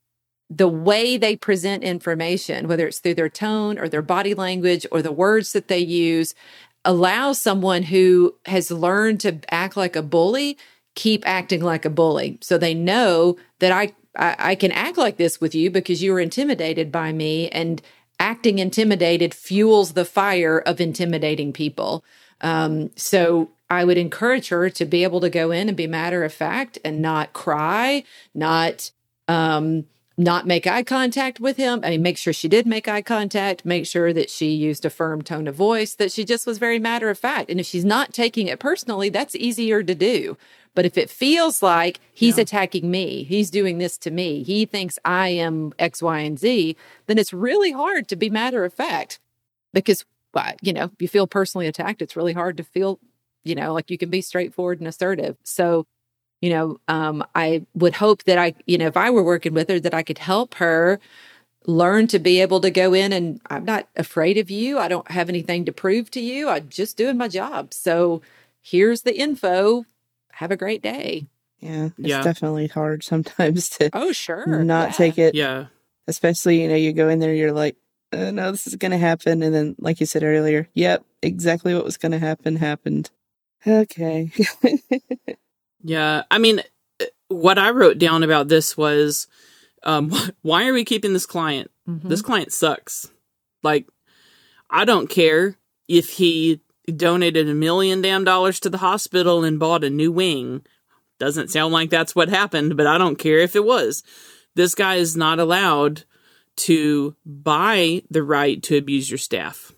[0.54, 5.00] the way they present information, whether it's through their tone or their body language or
[5.00, 6.34] the words that they use,
[6.84, 10.58] allows someone who has learned to act like a bully
[10.94, 12.38] keep acting like a bully.
[12.40, 16.12] So they know that I, I, I can act like this with you because you
[16.12, 17.80] were intimidated by me, and
[18.20, 22.04] acting intimidated fuels the fire of intimidating people.
[22.40, 26.24] Um, so I would encourage her to be able to go in and be matter
[26.24, 28.90] of fact and not cry, not
[29.28, 31.80] um, not make eye contact with him.
[31.82, 34.90] I mean, make sure she did make eye contact, make sure that she used a
[34.90, 37.50] firm tone of voice, that she just was very matter of fact.
[37.50, 40.36] And if she's not taking it personally, that's easier to do.
[40.74, 42.42] But if it feels like he's yeah.
[42.42, 46.76] attacking me, he's doing this to me, he thinks I am X, Y, and Z,
[47.06, 49.20] then it's really hard to be matter of fact
[49.72, 50.04] because,
[50.62, 53.00] you know, if you feel personally attacked, it's really hard to feel,
[53.44, 55.36] you know, like you can be straightforward and assertive.
[55.42, 55.86] So,
[56.42, 59.70] you know, um, I would hope that I, you know, if I were working with
[59.70, 60.98] her, that I could help her
[61.66, 64.78] learn to be able to go in and I'm not afraid of you.
[64.78, 66.48] I don't have anything to prove to you.
[66.48, 67.72] I'm just doing my job.
[67.72, 68.20] So
[68.60, 69.84] here's the info.
[70.32, 71.28] Have a great day.
[71.60, 72.22] Yeah, it's yeah.
[72.22, 74.94] definitely hard sometimes to oh sure not yeah.
[74.94, 75.36] take it.
[75.36, 75.66] Yeah,
[76.08, 77.76] especially you know you go in there, you're like,
[78.12, 81.72] oh, no, this is going to happen, and then like you said earlier, yep, exactly
[81.72, 83.10] what was going to happen happened.
[83.64, 84.32] Okay.
[85.82, 86.22] Yeah.
[86.30, 86.62] I mean,
[87.28, 89.26] what I wrote down about this was
[89.82, 91.70] um, why are we keeping this client?
[91.88, 92.08] Mm-hmm.
[92.08, 93.10] This client sucks.
[93.62, 93.88] Like,
[94.70, 95.56] I don't care
[95.88, 96.60] if he
[96.96, 100.64] donated a million damn dollars to the hospital and bought a new wing.
[101.18, 104.02] Doesn't sound like that's what happened, but I don't care if it was.
[104.54, 106.04] This guy is not allowed
[106.56, 109.72] to buy the right to abuse your staff.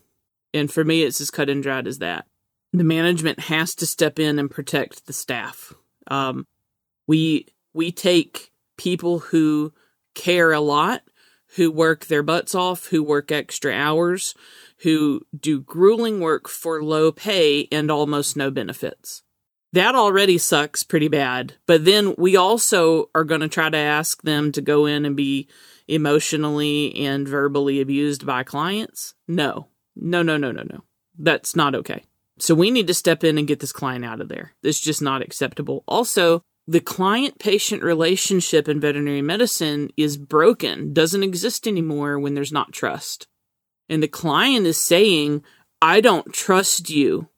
[0.53, 2.27] And for me, it's as cut and dried as that.
[2.73, 5.75] The management has to step in and protect the staff.
[6.09, 6.47] Um,
[7.07, 9.73] we we take people who
[10.15, 11.03] care a lot,
[11.57, 14.35] who work their butts off, who work extra hours,
[14.79, 19.23] who do grueling work for low pay and almost no benefits.
[19.73, 21.55] That already sucks pretty bad.
[21.67, 25.17] But then we also are going to try to ask them to go in and
[25.17, 25.49] be
[25.89, 29.15] emotionally and verbally abused by clients.
[29.27, 30.85] No, no, no, no, no, no.
[31.19, 32.05] That's not okay.
[32.39, 34.53] So we need to step in and get this client out of there.
[34.63, 35.85] It's just not acceptable.
[35.87, 42.53] Also, the client patient relationship in veterinary medicine is broken, doesn't exist anymore when there's
[42.53, 43.27] not trust.
[43.89, 45.45] And the client is saying,
[45.83, 47.29] I don't trust you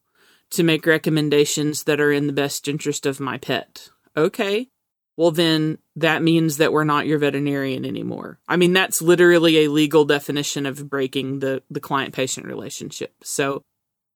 [0.50, 3.88] to make recommendations that are in the best interest of my pet.
[4.16, 4.68] Okay.
[5.16, 8.38] Well, then that means that we're not your veterinarian anymore.
[8.46, 13.14] I mean, that's literally a legal definition of breaking the, the client patient relationship.
[13.22, 13.62] So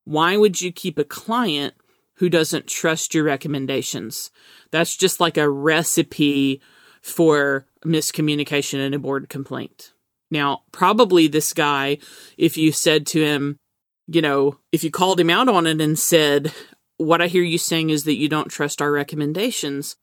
[0.04, 1.74] why would you keep a client
[2.16, 4.30] who doesn't trust your recommendations?
[4.70, 6.60] That's just like a recipe
[7.02, 9.92] for miscommunication and a board complaint.
[10.30, 11.98] Now, probably this guy,
[12.36, 13.56] if you said to him,
[14.06, 16.52] you know, if you called him out on it and said,
[16.98, 19.96] What I hear you saying is that you don't trust our recommendations,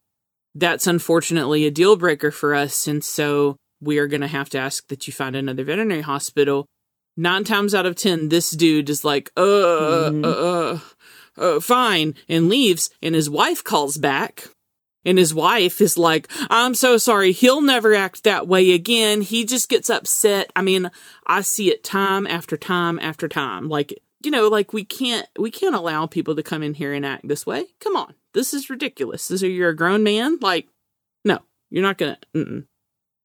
[0.56, 2.88] that's unfortunately a deal breaker for us.
[2.88, 6.66] And so we are going to have to ask that you find another veterinary hospital.
[7.18, 10.24] Nine times out of 10, this dude is like, uh, mm-hmm.
[10.24, 10.80] uh, uh,
[11.58, 12.92] uh, fine, and leaves.
[13.02, 14.48] And his wife calls back
[15.08, 17.32] and his wife is like, I'm so sorry.
[17.32, 19.22] He'll never act that way again.
[19.22, 20.52] He just gets upset.
[20.54, 20.92] I mean,
[21.26, 23.70] I see it time after time after time.
[23.70, 27.06] Like, you know, like we can't, we can't allow people to come in here and
[27.06, 27.68] act this way.
[27.80, 28.16] Come on.
[28.34, 29.30] This is ridiculous.
[29.30, 30.40] This, is, you're a grown man.
[30.42, 30.68] Like,
[31.24, 32.66] no, you're not going to,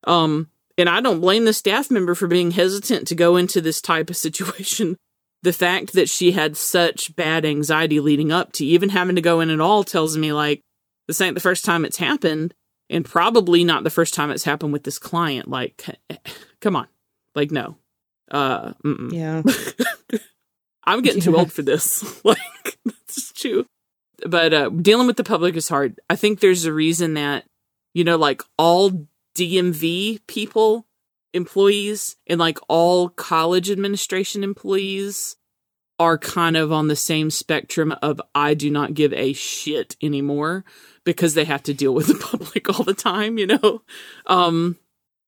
[0.04, 3.80] um, and I don't blame the staff member for being hesitant to go into this
[3.80, 4.96] type of situation.
[5.42, 9.40] The fact that she had such bad anxiety leading up to even having to go
[9.40, 10.60] in at all tells me like,
[11.08, 12.54] this ain't the first time it's happened,
[12.88, 15.48] and probably not the first time it's happened with this client.
[15.48, 15.84] Like,
[16.60, 16.86] come on,
[17.34, 17.76] like no,
[18.30, 19.12] uh, mm-mm.
[19.12, 19.42] yeah.
[20.84, 22.24] I'm getting too old for this.
[22.24, 22.38] like,
[22.84, 23.66] that's true.
[24.24, 26.00] But uh, dealing with the public is hard.
[26.08, 27.44] I think there's a reason that
[27.94, 29.06] you know, like all
[29.36, 30.86] DMV people,
[31.32, 35.36] employees, and like all college administration employees
[35.98, 40.64] are kind of on the same spectrum of I do not give a shit anymore
[41.04, 43.82] because they have to deal with the public all the time, you know?
[44.26, 44.76] Um,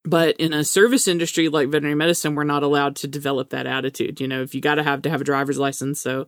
[0.04, 4.20] but in a service industry like veterinary medicine, we're not allowed to develop that attitude.
[4.20, 6.26] You know, if you got to have to have a driver's license, so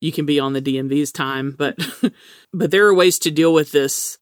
[0.00, 1.78] you can be on the DMV's time, but
[2.52, 4.18] but there are ways to deal with this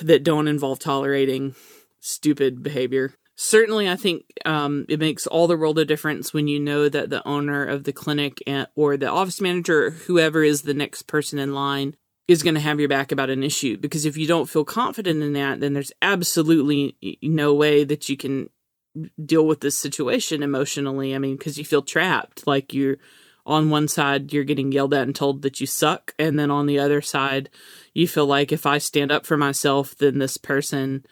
[0.00, 1.54] that don't involve tolerating
[2.00, 3.14] stupid behavior.
[3.40, 7.10] Certainly, I think um, it makes all the world a difference when you know that
[7.10, 11.38] the owner of the clinic and, or the office manager whoever is the next person
[11.38, 11.94] in line
[12.26, 13.76] is going to have your back about an issue.
[13.76, 18.16] Because if you don't feel confident in that then there's absolutely no way that you
[18.16, 18.50] can
[19.24, 21.14] deal with this situation emotionally.
[21.14, 22.44] I mean because you feel trapped.
[22.44, 22.96] Like you're
[23.48, 26.66] on one side you're getting yelled at and told that you suck and then on
[26.66, 27.48] the other side
[27.94, 31.02] you feel like if i stand up for myself then this person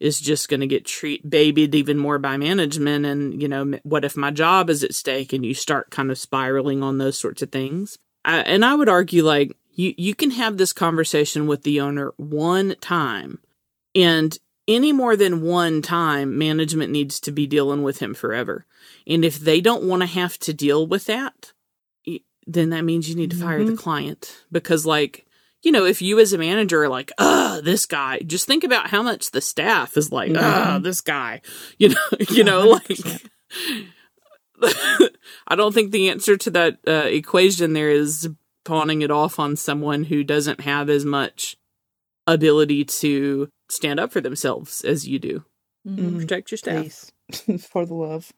[0.00, 4.04] is just going to get treat babied even more by management and you know what
[4.04, 7.42] if my job is at stake and you start kind of spiraling on those sorts
[7.42, 7.98] of things?
[8.24, 12.12] I, and i would argue like you you can have this conversation with the owner
[12.16, 13.38] one time
[13.94, 18.66] and any more than one time management needs to be dealing with him forever.
[19.06, 21.52] And if they don't want to have to deal with that
[22.48, 23.72] then that means you need to fire mm-hmm.
[23.72, 24.44] the client.
[24.50, 25.26] Because like
[25.62, 28.88] you know if you as a manager are like uh this guy just think about
[28.88, 31.40] how much the staff is like ah this guy
[31.78, 32.98] you know you know like
[35.46, 38.28] I don't think the answer to that uh, equation there is
[38.64, 41.56] pawning it off on someone who doesn't have as much
[42.26, 45.44] ability to stand up for themselves as you do.
[45.86, 46.18] Mm-hmm.
[46.18, 47.10] Protect your staff.
[47.70, 48.32] for the love.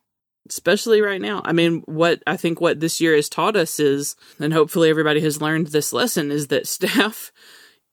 [0.49, 1.43] Especially right now.
[1.45, 5.21] I mean, what I think what this year has taught us is, and hopefully everybody
[5.21, 7.33] has learned this lesson, is that staff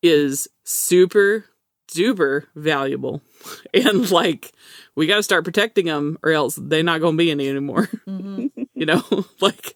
[0.02, 1.46] is super
[1.92, 3.22] duper valuable.
[3.74, 4.52] And like,
[4.96, 7.90] we got to start protecting them or else they're not going to be any anymore.
[8.08, 8.64] Mm-hmm.
[8.74, 9.04] you know,
[9.42, 9.76] like,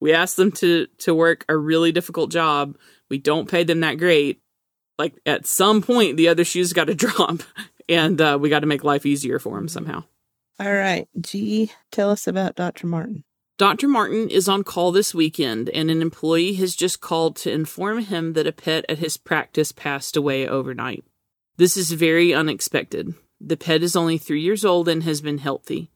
[0.00, 2.76] we ask them to to work a really difficult job.
[3.10, 4.40] We don't pay them that great.
[4.98, 7.42] Like at some point, the other shoes got to drop,
[7.88, 10.04] and uh, we got to make life easier for them somehow.
[10.60, 12.88] All right, G, tell us about Dr.
[12.88, 13.22] Martin.
[13.58, 13.86] Dr.
[13.86, 18.32] Martin is on call this weekend, and an employee has just called to inform him
[18.32, 21.04] that a pet at his practice passed away overnight.
[21.56, 23.14] This is very unexpected.
[23.40, 25.90] The pet is only three years old and has been healthy.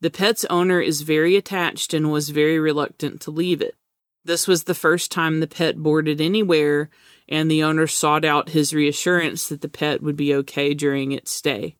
[0.00, 3.76] The pet's owner is very attached and was very reluctant to leave it.
[4.24, 6.88] This was the first time the pet boarded anywhere,
[7.28, 11.30] and the owner sought out his reassurance that the pet would be okay during its
[11.30, 11.76] stay.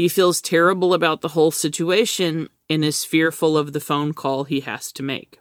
[0.00, 4.60] He feels terrible about the whole situation and is fearful of the phone call he
[4.60, 5.38] has to make.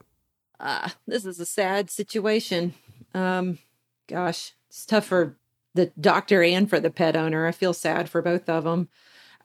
[0.59, 2.73] Ah, this is a sad situation.
[3.13, 3.59] Um,
[4.09, 5.37] gosh, it's tough for
[5.75, 7.47] the doctor and for the pet owner.
[7.47, 8.89] I feel sad for both of them.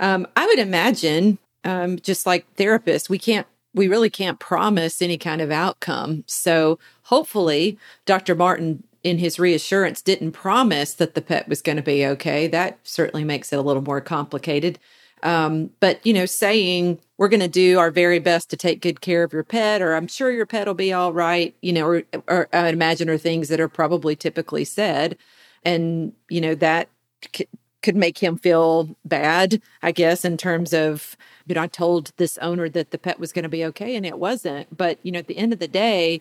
[0.00, 5.16] Um, I would imagine, um, just like therapists, we can't, we really can't promise any
[5.16, 6.24] kind of outcome.
[6.26, 8.34] So hopefully, Dr.
[8.34, 12.48] Martin, in his reassurance, didn't promise that the pet was going to be okay.
[12.48, 14.80] That certainly makes it a little more complicated.
[15.24, 19.00] Um, but you know, saying we're going to do our very best to take good
[19.00, 21.86] care of your pet, or I'm sure your pet will be all right, you know,
[21.86, 25.16] or, or I imagine are things that are probably typically said,
[25.64, 26.88] and you know that
[27.34, 27.48] c-
[27.82, 31.16] could make him feel bad, I guess, in terms of
[31.46, 34.04] you know, I told this owner that the pet was going to be okay, and
[34.06, 34.76] it wasn't.
[34.76, 36.20] But you know, at the end of the day,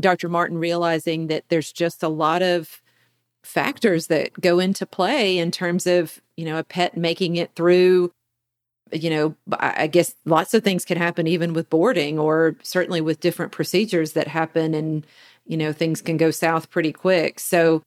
[0.00, 0.28] Dr.
[0.28, 2.82] Martin realizing that there's just a lot of
[3.42, 8.12] factors that go into play in terms of you know a pet making it through
[8.92, 13.20] you know, I guess lots of things can happen even with boarding or certainly with
[13.20, 15.04] different procedures that happen and,
[15.46, 17.40] you know, things can go south pretty quick.
[17.40, 17.82] So,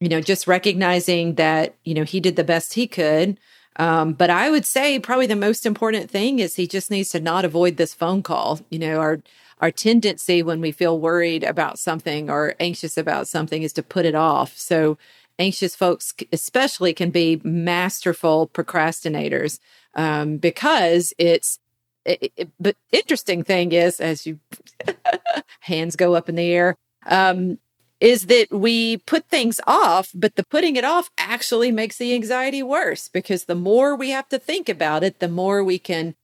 [0.00, 3.38] you know, just recognizing that, you know, he did the best he could.
[3.76, 7.20] Um, but I would say probably the most important thing is he just needs to
[7.20, 8.60] not avoid this phone call.
[8.70, 9.20] You know, our
[9.60, 14.06] our tendency when we feel worried about something or anxious about something is to put
[14.06, 14.56] it off.
[14.56, 14.96] So
[15.38, 19.58] anxious folks especially can be masterful procrastinators
[19.94, 21.58] um, because it's
[22.04, 24.40] it, it, but interesting thing is as you
[25.60, 26.76] hands go up in the air
[27.06, 27.58] um,
[28.00, 32.62] is that we put things off but the putting it off actually makes the anxiety
[32.62, 36.14] worse because the more we have to think about it the more we can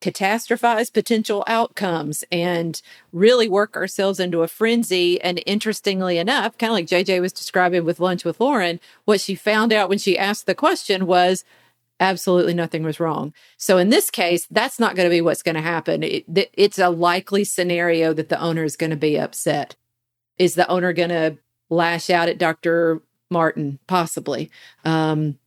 [0.00, 5.20] catastrophize potential outcomes and really work ourselves into a frenzy.
[5.20, 9.34] And interestingly enough, kind of like JJ was describing with Lunch with Lauren, what she
[9.34, 11.44] found out when she asked the question was
[12.00, 13.32] absolutely nothing was wrong.
[13.56, 16.02] So in this case, that's not going to be what's going to happen.
[16.02, 19.76] It, it's a likely scenario that the owner is going to be upset.
[20.38, 21.38] Is the owner going to
[21.70, 23.02] lash out at Dr.
[23.30, 23.78] Martin?
[23.86, 24.50] Possibly.
[24.84, 25.38] Um,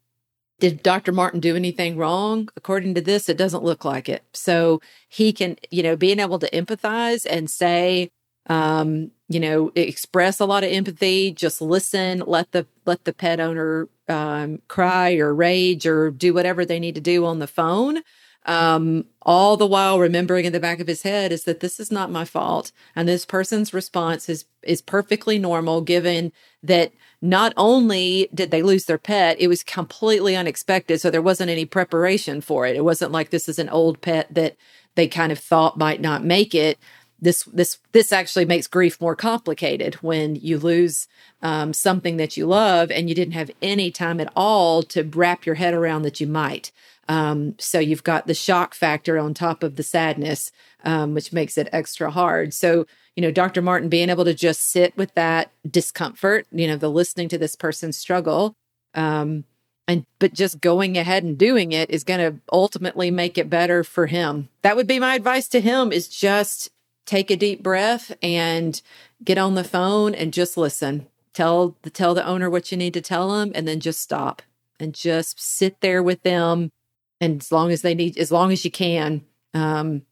[0.59, 1.11] did Dr.
[1.11, 2.49] Martin do anything wrong?
[2.57, 4.23] According to this, it doesn't look like it.
[4.33, 8.11] So he can, you know, being able to empathize and say,
[8.49, 13.39] um, you know, express a lot of empathy, just listen, let the let the pet
[13.39, 18.01] owner um, cry or rage or do whatever they need to do on the phone.
[18.45, 21.91] Um, all the while remembering in the back of his head is that this is
[21.91, 26.31] not my fault, and this person's response is is perfectly normal given
[26.63, 26.91] that
[27.21, 30.99] not only did they lose their pet, it was completely unexpected.
[30.99, 32.75] So there wasn't any preparation for it.
[32.75, 34.55] It wasn't like this is an old pet that
[34.95, 36.77] they kind of thought might not make it.
[37.21, 41.07] This this this actually makes grief more complicated when you lose
[41.41, 45.45] um, something that you love and you didn't have any time at all to wrap
[45.45, 46.71] your head around that you might.
[47.07, 50.51] Um, so you've got the shock factor on top of the sadness,
[50.83, 52.53] um, which makes it extra hard.
[52.53, 52.85] So
[53.19, 53.61] you know, Dr.
[53.61, 57.53] Martin being able to just sit with that discomfort, you know, the listening to this
[57.53, 58.55] person's struggle,
[58.93, 59.43] um,
[59.89, 63.83] and but just going ahead and doing it is going to ultimately make it better
[63.83, 64.47] for him.
[64.61, 66.69] That would be my advice to him: is just
[67.09, 68.81] take a deep breath and
[69.23, 71.07] get on the phone and just listen.
[71.33, 74.41] Tell the tell the owner what you need to tell them, and then just stop
[74.79, 76.71] and just sit there with them,
[77.19, 80.03] and as long as they need, as long as you can, um,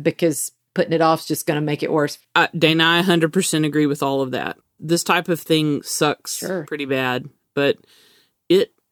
[0.00, 2.18] because putting it off is just going to make it worse.
[2.34, 4.58] Uh, Dana, I 100% agree with all of that.
[4.78, 6.64] This type of thing sucks sure.
[6.66, 7.78] pretty bad, but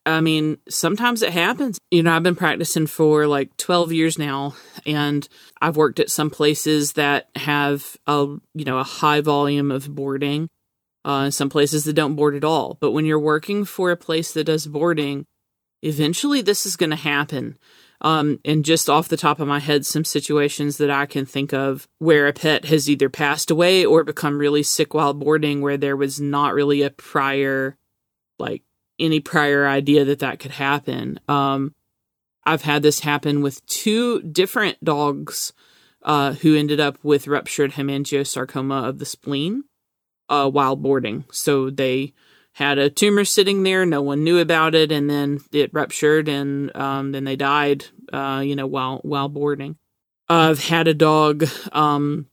[0.05, 1.79] I mean, sometimes it happens.
[1.89, 5.27] You know, I've been practicing for like 12 years now, and
[5.61, 10.47] I've worked at some places that have a, you know, a high volume of boarding.
[11.03, 12.79] Uh, some places that don't board at all.
[12.81, 15.25] But when you're working for a place that does boarding,
[15.83, 17.59] eventually this is going to happen.
[18.01, 21.53] Um, and just off the top of my head, some situations that I can think
[21.53, 25.77] of where a pet has either passed away or become really sick while boarding, where
[25.77, 27.77] there was not really a prior,
[28.39, 28.63] like
[28.99, 31.19] any prior idea that that could happen.
[31.27, 31.73] Um,
[32.45, 35.51] I've had this happen with two different dogs
[36.03, 39.63] uh, who ended up with ruptured hemangiosarcoma of the spleen
[40.29, 41.25] uh, while boarding.
[41.31, 42.13] So they
[42.53, 43.85] had a tumor sitting there.
[43.85, 47.85] No one knew about it, and then it ruptured, and um, then they died.
[48.13, 49.77] Uh, you know, while while boarding.
[50.29, 52.27] I've had a dog um,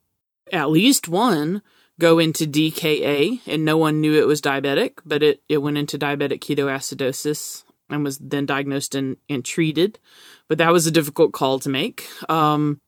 [0.53, 1.63] at least one
[2.03, 5.97] go into DKA, and no one knew it was diabetic, but it, it went into
[5.97, 10.01] diabetic ketoacidosis and was then diagnosed and, and treated.
[10.49, 12.09] But that was a difficult call to make.
[12.29, 12.81] Um,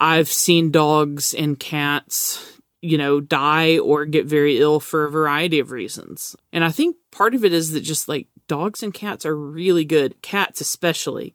[0.00, 5.58] I've seen dogs and cats, you know, die or get very ill for a variety
[5.58, 6.34] of reasons.
[6.50, 9.84] And I think part of it is that just like dogs and cats are really
[9.84, 11.34] good, cats especially,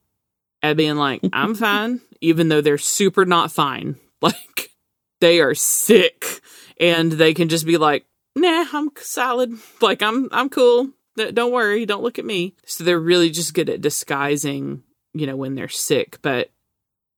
[0.64, 3.98] at being like, I'm fine, even though they're super not fine.
[4.20, 4.72] Like,
[5.22, 6.42] they are sick
[6.80, 8.06] and they can just be like,
[8.36, 9.54] nah, I'm solid.
[9.82, 10.92] Like, I'm, I'm cool.
[11.16, 11.86] Don't worry.
[11.86, 12.56] Don't look at me.
[12.66, 16.20] So they're really just good at disguising, you know, when they're sick.
[16.22, 16.52] But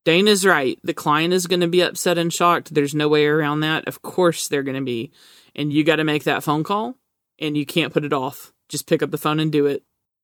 [0.04, 0.78] Dana's right.
[0.82, 2.74] The client is going to be upset and shocked.
[2.74, 3.86] There's no way around that.
[3.86, 5.12] Of course they're going to be.
[5.54, 6.96] And you got to make that phone call
[7.38, 8.52] and you can't put it off.
[8.68, 9.82] Just pick up the phone and do it.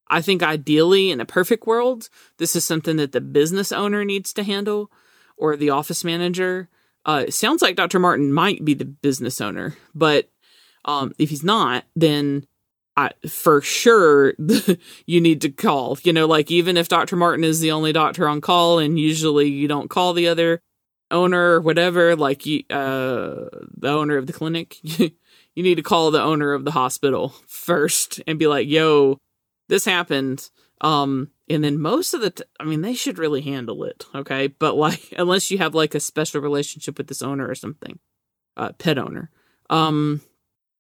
[0.09, 2.09] I think ideally, in a perfect world,
[2.39, 4.91] this is something that the business owner needs to handle
[5.37, 6.69] or the office manager.
[7.07, 8.01] Uh, it sounds like Dr.
[8.01, 10.29] Martin might be the business owner, but
[10.85, 12.45] um, if he's not, then
[12.97, 14.35] I, for sure
[15.07, 15.97] you need to call.
[16.03, 17.15] You know, like even if Dr.
[17.15, 20.61] Martin is the only doctor on call, and usually you don't call the other
[21.13, 25.13] owner or whatever, like you, uh, the owner of the clinic, you,
[25.55, 29.19] need to call the owner of the hospital first and be like, "Yo,
[29.69, 30.51] this happened.
[30.81, 34.05] Um, and then most of the, t- I mean, they should really handle it.
[34.15, 34.49] Okay.
[34.49, 37.99] But like, unless you have like a special relationship with this owner or something,
[38.57, 39.31] uh, pet owner.
[39.71, 40.21] Um,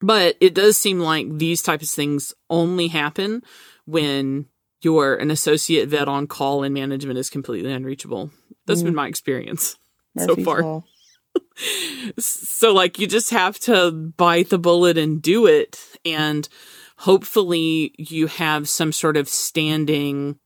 [0.00, 3.42] but it does seem like these types of things only happen
[3.84, 4.46] when
[4.82, 8.30] you're an associate vet on call and management is completely unreachable.
[8.66, 8.86] That's mm.
[8.86, 9.76] been my experience
[10.14, 10.84] Murphy's so far.
[12.18, 16.48] so like you just have to bite the bullet and do it and
[16.98, 20.38] hopefully you have some sort of standing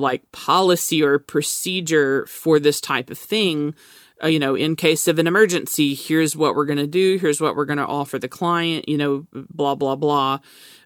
[0.00, 3.74] like policy or procedure for this type of thing
[4.22, 7.40] uh, you know in case of an emergency here's what we're going to do here's
[7.40, 10.38] what we're going to offer the client you know blah blah blah.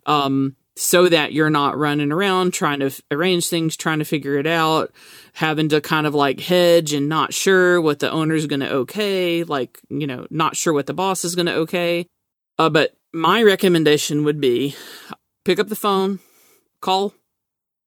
[0.06, 4.38] Um, so that you're not running around trying to f- arrange things trying to figure
[4.38, 4.92] it out
[5.32, 9.42] having to kind of like hedge and not sure what the owner's going to okay
[9.42, 12.06] like you know not sure what the boss is going to okay.
[12.58, 14.74] Uh, but my recommendation would be
[15.44, 16.18] pick up the phone,
[16.80, 17.14] call,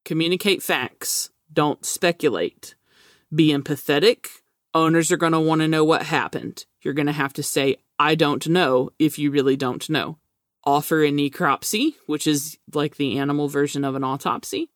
[0.10, 2.74] communicate facts, don't speculate.
[3.32, 4.26] Be empathetic.
[4.74, 6.66] Owners are going to want to know what happened.
[6.82, 10.18] You're going to have to say, I don't know, if you really don't know.
[10.64, 14.72] Offer a necropsy, which is like the animal version of an autopsy,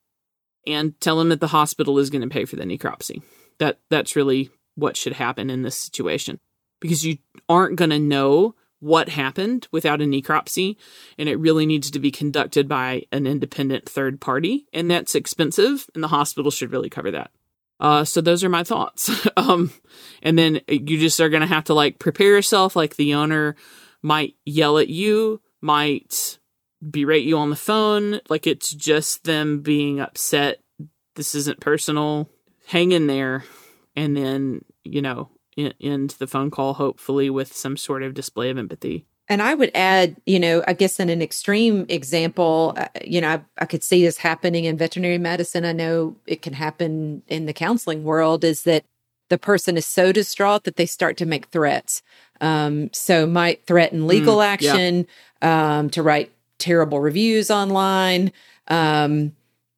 [0.68, 3.24] and tell them that the hospital is going to pay for the necropsy.
[3.58, 6.40] That that's really what should happen in this situation
[6.80, 7.18] because you
[7.50, 8.54] aren't going to know
[8.84, 10.76] what happened without a necropsy,
[11.18, 15.90] and it really needs to be conducted by an independent third party, and that's expensive,
[15.96, 17.32] and the hospital should really cover that.
[17.80, 19.10] Uh, so those are my thoughts.
[19.38, 19.72] um,
[20.22, 22.76] and then you just are gonna have to like prepare yourself.
[22.76, 23.56] Like the owner
[24.02, 26.40] might yell at you, might
[26.82, 28.20] berate you on the phone.
[28.30, 30.60] Like it's just them being upset.
[31.16, 32.30] This isn't personal.
[32.68, 33.46] Hang in there,
[33.96, 38.58] and then you know end the phone call, hopefully with some sort of display of
[38.58, 39.06] empathy.
[39.30, 43.30] And I would add, you know, I guess in an extreme example, uh, you know,
[43.30, 45.64] I, I, could see this happening in veterinary medicine.
[45.64, 48.84] I know it can happen in the counseling world is that
[49.30, 52.02] the person is so distraught that they start to make threats.
[52.42, 55.08] Um, so might threaten legal mm, action,
[55.42, 55.78] yeah.
[55.80, 58.34] um, to write terrible reviews online.
[58.68, 59.34] Um,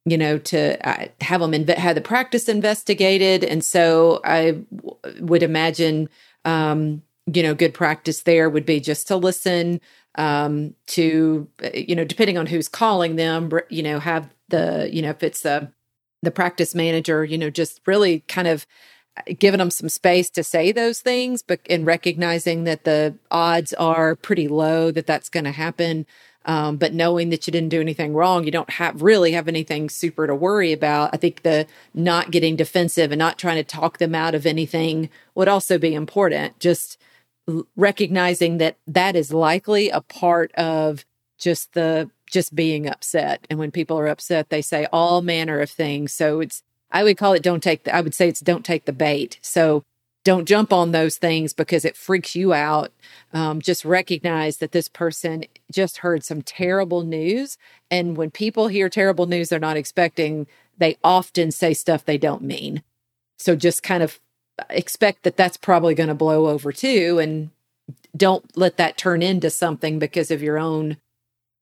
[0.06, 3.44] you know, to uh, have them have the practice investigated.
[3.44, 6.10] And so I w- would imagine,
[6.46, 9.82] um, you know, good practice there would be just to listen
[10.16, 15.02] um, to, uh, you know, depending on who's calling them, you know, have the, you
[15.02, 15.72] know, if it's the
[16.22, 18.66] the practice manager, you know, just really kind of
[19.18, 23.74] uh, giving them some space to say those things, but in recognizing that the odds
[23.74, 26.06] are pretty low that that's going to happen.
[26.46, 29.90] Um, but knowing that you didn't do anything wrong, you don't have really have anything
[29.90, 31.10] super to worry about.
[31.14, 35.10] I think the not getting defensive and not trying to talk them out of anything
[35.34, 36.60] would also be important.
[36.60, 37.02] Just
[37.76, 41.06] recognizing that that is likely a part of
[41.38, 43.46] just the just being upset.
[43.50, 46.14] And when people are upset, they say all manner of things.
[46.14, 48.86] So it's I would call it don't take the I would say it's don't take
[48.86, 49.40] the bait.
[49.42, 49.84] So
[50.26, 52.92] don't jump on those things because it freaks you out.
[53.32, 57.58] Um, just recognize that this person just heard some terrible news.
[57.90, 60.48] And when people hear terrible news they're not expecting,
[60.78, 62.84] they often say stuff they don't mean.
[63.38, 64.20] So just kind of
[64.70, 67.20] expect that that's probably going to blow over too.
[67.20, 67.52] And
[68.18, 70.98] don't let that turn into something because of your own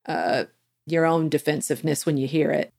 [0.06, 0.46] uh
[0.86, 2.74] your own defensiveness when you hear it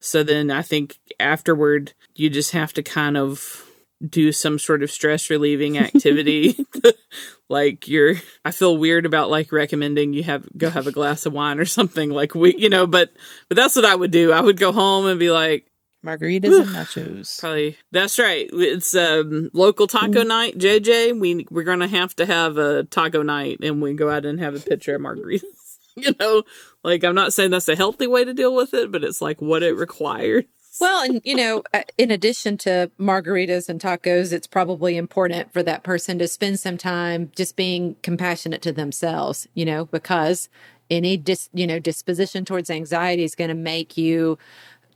[0.00, 3.69] so then i think afterward you just have to kind of
[4.06, 6.56] do some sort of stress relieving activity.
[7.48, 11.32] like you're, I feel weird about like recommending you have go have a glass of
[11.32, 13.10] wine or something like we, you know, but,
[13.48, 14.32] but that's what I would do.
[14.32, 15.66] I would go home and be like,
[16.04, 17.40] margaritas and nachos.
[17.40, 18.48] Probably that's right.
[18.52, 20.26] It's um, local taco mm.
[20.26, 20.58] night.
[20.58, 24.40] JJ, we we're gonna have to have a taco night, and we go out and
[24.40, 25.44] have a pitcher of margaritas.
[25.96, 26.42] you know,
[26.82, 29.40] like I'm not saying that's a healthy way to deal with it, but it's like
[29.40, 30.44] what it requires.
[30.80, 35.62] Well, and you know, uh, in addition to margaritas and tacos, it's probably important for
[35.62, 40.48] that person to spend some time just being compassionate to themselves, you know, because
[40.90, 44.38] any dis, you know, disposition towards anxiety is going to make you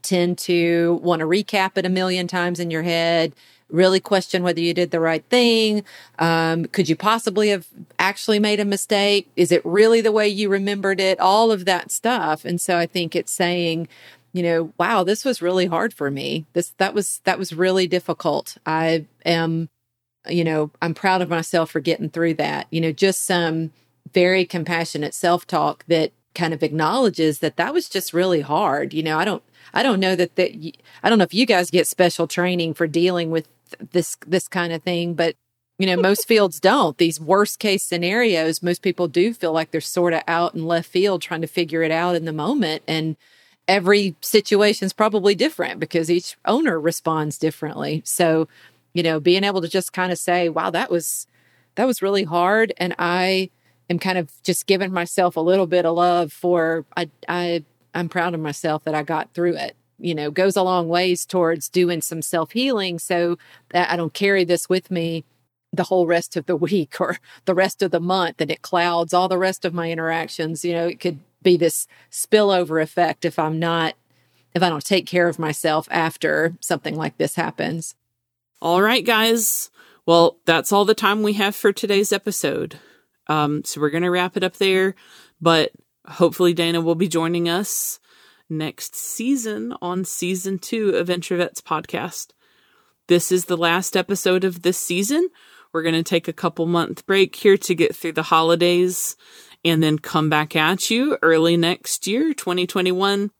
[0.01, 3.33] tend to want to recap it a million times in your head
[3.69, 5.83] really question whether you did the right thing.
[6.19, 7.67] Um, could you possibly have
[7.97, 9.27] actually made a mistake?
[9.35, 11.19] Is it really the way you remembered it?
[11.19, 12.45] All of that stuff.
[12.45, 13.87] And so I think it's saying,
[14.35, 16.45] you know, wow, this was really hard for me.
[16.51, 18.57] This, that was, that was really difficult.
[18.65, 19.69] I am,
[20.27, 22.67] you know, I'm proud of myself for getting through that.
[22.69, 23.71] You know, just some
[24.13, 28.93] very compassionate self talk that kind of acknowledges that that was just really hard.
[28.93, 29.41] You know, I don't,
[29.73, 30.51] I don't know that that
[31.01, 33.47] I don't know if you guys get special training for dealing with
[33.91, 35.35] this this kind of thing, but
[35.79, 36.97] you know, most fields don't.
[36.97, 40.89] These worst case scenarios, most people do feel like they're sort of out in left
[40.89, 42.83] field trying to figure it out in the moment.
[42.85, 43.15] And
[43.67, 48.01] every situation is probably different because each owner responds differently.
[48.05, 48.47] So,
[48.93, 51.27] you know, being able to just kind of say, wow, that was
[51.75, 52.73] that was really hard.
[52.77, 53.49] And I
[53.89, 57.63] am kind of just giving myself a little bit of love for I I
[57.93, 61.25] I'm proud of myself that I got through it you know, goes a long ways
[61.25, 63.37] towards doing some self healing so
[63.69, 65.23] that I don't carry this with me
[65.73, 69.13] the whole rest of the week or the rest of the month and it clouds
[69.13, 70.65] all the rest of my interactions.
[70.65, 73.93] You know, it could be this spillover effect if I'm not,
[74.53, 77.95] if I don't take care of myself after something like this happens.
[78.61, 79.69] All right, guys.
[80.05, 82.79] Well, that's all the time we have for today's episode.
[83.27, 84.95] Um, so we're going to wrap it up there,
[85.39, 85.71] but
[86.05, 87.99] hopefully Dana will be joining us
[88.49, 92.27] next season on season two of Introvets podcast.
[93.07, 95.29] This is the last episode of this season.
[95.73, 99.15] We're going to take a couple month break here to get through the holidays
[99.65, 103.31] and then come back at you early next year, 2021,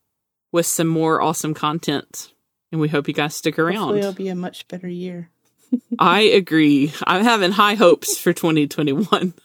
[0.52, 2.34] with some more awesome content.
[2.72, 3.78] And we hope you guys stick around.
[3.78, 5.30] Hopefully it'll be a much better year.
[6.00, 6.92] I agree.
[7.06, 9.36] I'm having high hopes for 2021.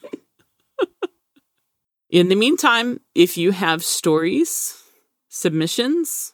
[2.11, 4.83] In the meantime, if you have stories,
[5.29, 6.33] submissions,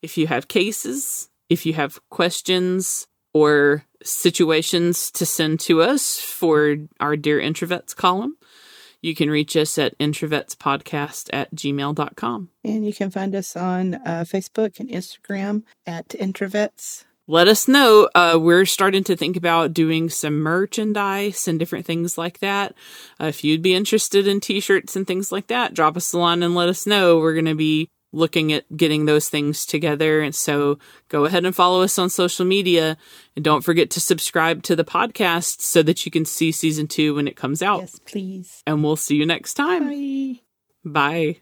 [0.00, 6.76] if you have cases, if you have questions or situations to send to us for
[7.00, 8.38] our Dear Introvets column,
[9.00, 12.50] you can reach us at introvetspodcast at gmail.com.
[12.64, 17.04] And you can find us on uh, Facebook and Instagram at introvets.
[17.30, 18.08] Let us know.
[18.14, 22.74] Uh, we're starting to think about doing some merchandise and different things like that.
[23.20, 26.18] Uh, if you'd be interested in t shirts and things like that, drop us a
[26.18, 27.18] line and let us know.
[27.18, 30.20] We're going to be looking at getting those things together.
[30.20, 30.78] And so
[31.08, 32.96] go ahead and follow us on social media.
[33.36, 37.14] And don't forget to subscribe to the podcast so that you can see season two
[37.14, 37.80] when it comes out.
[37.80, 38.62] Yes, please.
[38.66, 39.88] And we'll see you next time.
[39.88, 40.40] Bye.
[40.84, 41.40] Bye.